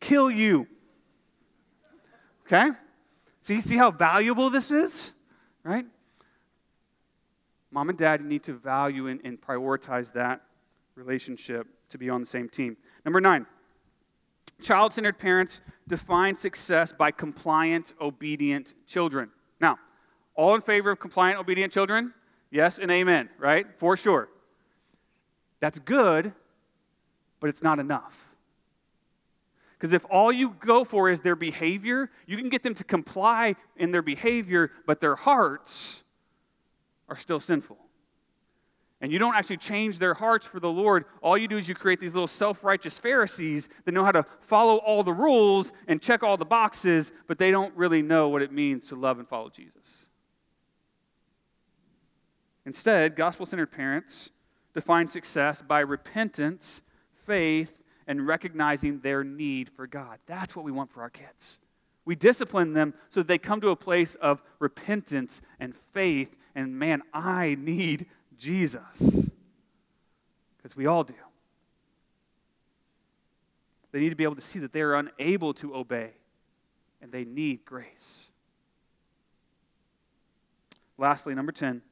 [0.00, 0.66] kill you.
[2.46, 2.70] Okay?
[3.40, 5.12] See, see how valuable this is?
[5.64, 5.86] Right?
[7.72, 10.42] Mom and dad need to value and, and prioritize that
[10.94, 12.76] relationship to be on the same team.
[13.04, 13.46] Number nine,
[14.60, 19.30] child centered parents define success by compliant, obedient children.
[19.60, 19.78] Now,
[20.34, 22.12] all in favor of compliant, obedient children?
[22.50, 23.66] Yes and amen, right?
[23.78, 24.28] For sure.
[25.60, 26.32] That's good,
[27.40, 28.34] but it's not enough.
[29.72, 33.56] Because if all you go for is their behavior, you can get them to comply
[33.76, 36.04] in their behavior, but their hearts
[37.08, 37.78] are still sinful.
[39.00, 41.06] And you don't actually change their hearts for the Lord.
[41.22, 44.24] All you do is you create these little self righteous Pharisees that know how to
[44.40, 48.42] follow all the rules and check all the boxes, but they don't really know what
[48.42, 50.08] it means to love and follow Jesus.
[52.64, 54.30] Instead, gospel centered parents
[54.72, 56.82] define success by repentance,
[57.26, 60.18] faith, and recognizing their need for God.
[60.26, 61.58] That's what we want for our kids.
[62.04, 66.36] We discipline them so that they come to a place of repentance and faith.
[66.54, 69.30] And man, I need Jesus.
[70.56, 71.14] Because we all do.
[73.90, 76.12] They need to be able to see that they are unable to obey
[77.00, 78.30] and they need grace.
[80.96, 81.82] Lastly, number 10,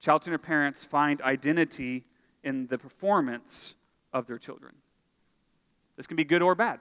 [0.00, 2.04] child centered parents find identity
[2.44, 3.74] in the performance
[4.12, 4.74] of their children.
[5.96, 6.80] This can be good or bad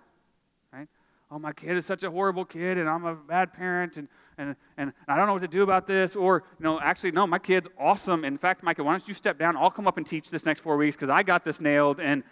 [0.72, 0.88] right?
[1.32, 4.08] oh, my kid is such a horrible kid and I'm a bad parent and,
[4.38, 6.16] and, and I don't know what to do about this.
[6.16, 8.24] Or, you know, actually, no, my kid's awesome.
[8.24, 9.58] In fact, Micah, why don't you step down?
[9.58, 12.24] I'll come up and teach this next four weeks because I got this nailed and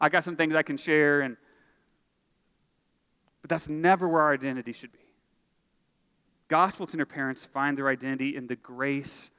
[0.00, 1.22] I got some things I can share.
[1.22, 1.36] And,
[3.40, 4.98] but that's never where our identity should be.
[6.48, 9.30] Gospel centered parents find their identity in the grace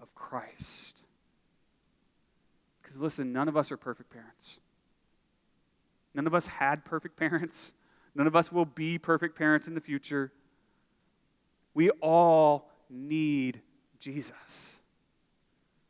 [0.00, 1.02] of Christ.
[2.82, 4.60] Because listen, none of us are perfect parents.
[6.14, 7.74] None of us had perfect parents.
[8.14, 10.32] None of us will be perfect parents in the future.
[11.74, 13.60] We all need
[13.98, 14.80] Jesus.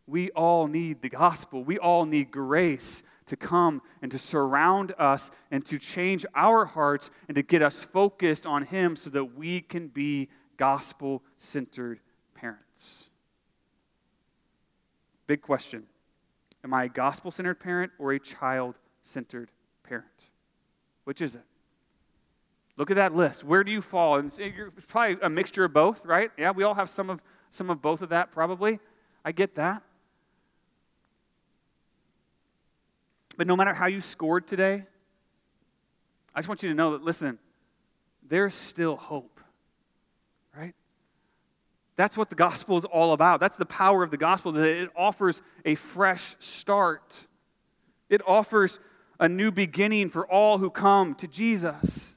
[0.07, 1.63] We all need the gospel.
[1.63, 7.11] We all need grace to come and to surround us and to change our hearts
[7.29, 12.01] and to get us focused on Him so that we can be gospel centered
[12.35, 13.11] parents.
[15.27, 15.85] Big question
[16.63, 19.51] Am I a gospel centered parent or a child centered
[19.83, 20.31] parent?
[21.05, 21.45] Which is it?
[22.77, 23.45] Look at that list.
[23.45, 24.19] Where do you fall?
[24.19, 26.31] And it's probably a mixture of both, right?
[26.37, 27.21] Yeah, we all have some of
[27.51, 28.81] some of both of that probably.
[29.25, 29.83] I get that.
[33.37, 34.85] But no matter how you scored today,
[36.35, 37.39] I just want you to know that, listen,
[38.29, 39.41] there's still hope,
[40.57, 40.75] right?
[41.97, 43.39] That's what the gospel is all about.
[43.41, 47.27] That's the power of the gospel, that it offers a fresh start.
[48.09, 48.81] It offers
[49.21, 52.14] a new beginning for all who come to Jesus.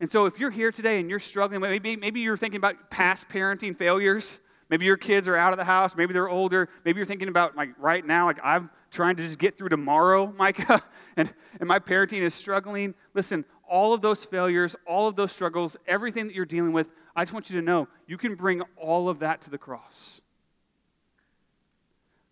[0.00, 3.28] And so, if you're here today and you're struggling, maybe, maybe you're thinking about past
[3.28, 4.40] parenting failures.
[4.70, 5.94] Maybe your kids are out of the house.
[5.94, 6.68] Maybe they're older.
[6.84, 10.32] Maybe you're thinking about, like, right now, like, I'm trying to just get through tomorrow,
[10.38, 10.82] Micah,
[11.16, 12.94] and, and my parenting is struggling.
[13.12, 17.22] Listen, all of those failures, all of those struggles, everything that you're dealing with, I
[17.22, 20.20] just want you to know you can bring all of that to the cross.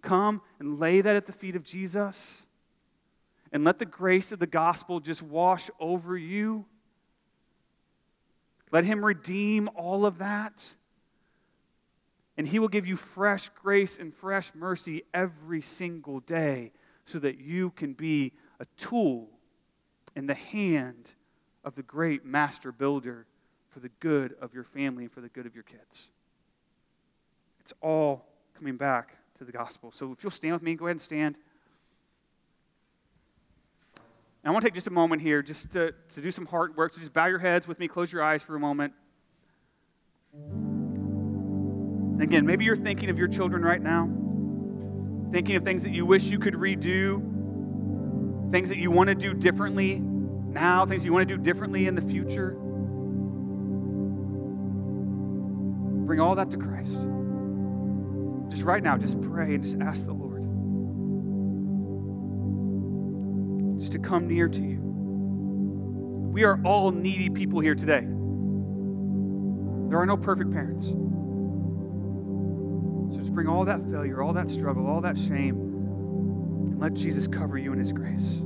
[0.01, 2.47] Come and lay that at the feet of Jesus
[3.53, 6.67] and let the grace of the gospel just wash over you.
[8.71, 10.75] Let Him redeem all of that.
[12.37, 16.73] And He will give you fresh grace and fresh mercy every single day
[17.05, 19.29] so that you can be a tool
[20.15, 21.15] in the hand
[21.65, 23.27] of the great master builder
[23.71, 26.11] for the good of your family and for the good of your kids.
[27.61, 29.93] It's all coming back to the gospel.
[29.93, 31.37] So if you'll stand with me, go ahead and stand.
[34.38, 36.75] And I want to take just a moment here just to, to do some heart
[36.75, 36.95] work.
[36.95, 38.95] So just bow your heads with me, close your eyes for a moment.
[40.33, 44.09] And again, maybe you're thinking of your children right now,
[45.33, 47.21] thinking of things that you wish you could redo,
[48.51, 51.95] things that you want to do differently now, things you want to do differently in
[51.95, 52.53] the future.
[56.07, 56.99] Bring all that to Christ.
[58.49, 60.28] Just right now, just pray and just ask the Lord
[63.79, 64.79] just to come near to you.
[66.33, 68.01] We are all needy people here today.
[69.89, 70.89] There are no perfect parents.
[73.13, 77.27] So just bring all that failure, all that struggle, all that shame, and let Jesus
[77.27, 78.43] cover you in his grace.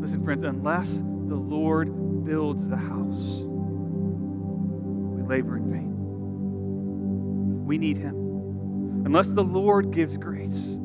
[0.00, 5.94] Listen, friends, unless the Lord builds the house, we labor in vain.
[7.64, 8.16] We need him.
[9.06, 10.78] Unless the Lord gives grace,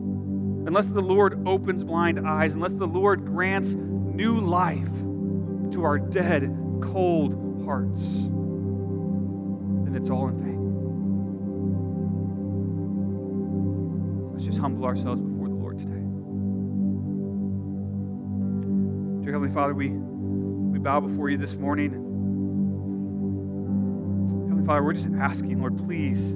[0.69, 4.99] unless the Lord opens blind eyes, unless the Lord grants new life
[5.71, 8.27] to our dead, cold hearts,
[9.85, 10.59] then it's all in vain.
[14.31, 16.03] Let's just humble ourselves before the Lord today.
[19.23, 21.93] Dear Heavenly Father, we, we bow before you this morning.
[24.49, 26.35] Heavenly Father, we're just asking, Lord, please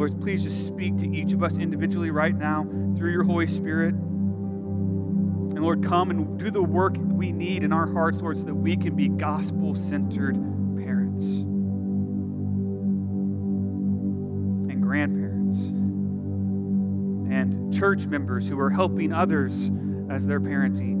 [0.00, 3.92] Lord, please just speak to each of us individually right now through your Holy Spirit.
[3.92, 8.54] And Lord, come and do the work we need in our hearts, Lord, so that
[8.54, 10.36] we can be gospel centered
[10.78, 11.42] parents
[14.70, 15.66] and grandparents
[17.30, 19.70] and church members who are helping others
[20.08, 20.96] as they're parenting.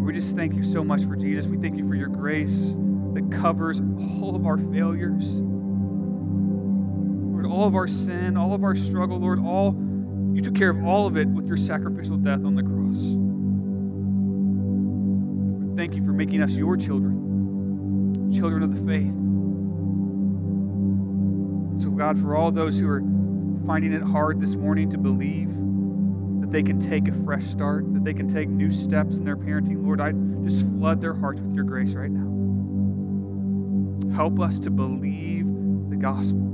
[0.00, 1.48] We just thank you so much for Jesus.
[1.48, 2.76] We thank you for your grace
[3.14, 5.42] that covers all of our failures
[7.46, 9.74] all of our sin, all of our struggle, Lord, all
[10.34, 13.16] you took care of all of it with your sacrificial death on the cross.
[15.76, 19.14] Thank you for making us your children, children of the faith.
[21.82, 23.00] So, God, for all those who are
[23.66, 25.48] finding it hard this morning to believe
[26.40, 29.36] that they can take a fresh start, that they can take new steps in their
[29.36, 30.12] parenting, Lord, I
[30.44, 32.26] just flood their hearts with your grace right now.
[34.14, 35.46] Help us to believe
[35.90, 36.45] the gospel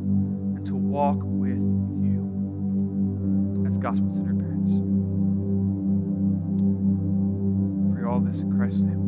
[0.92, 2.20] walk with you
[3.66, 4.72] as gospel centered parents.
[7.96, 9.01] For all this in Christ's name.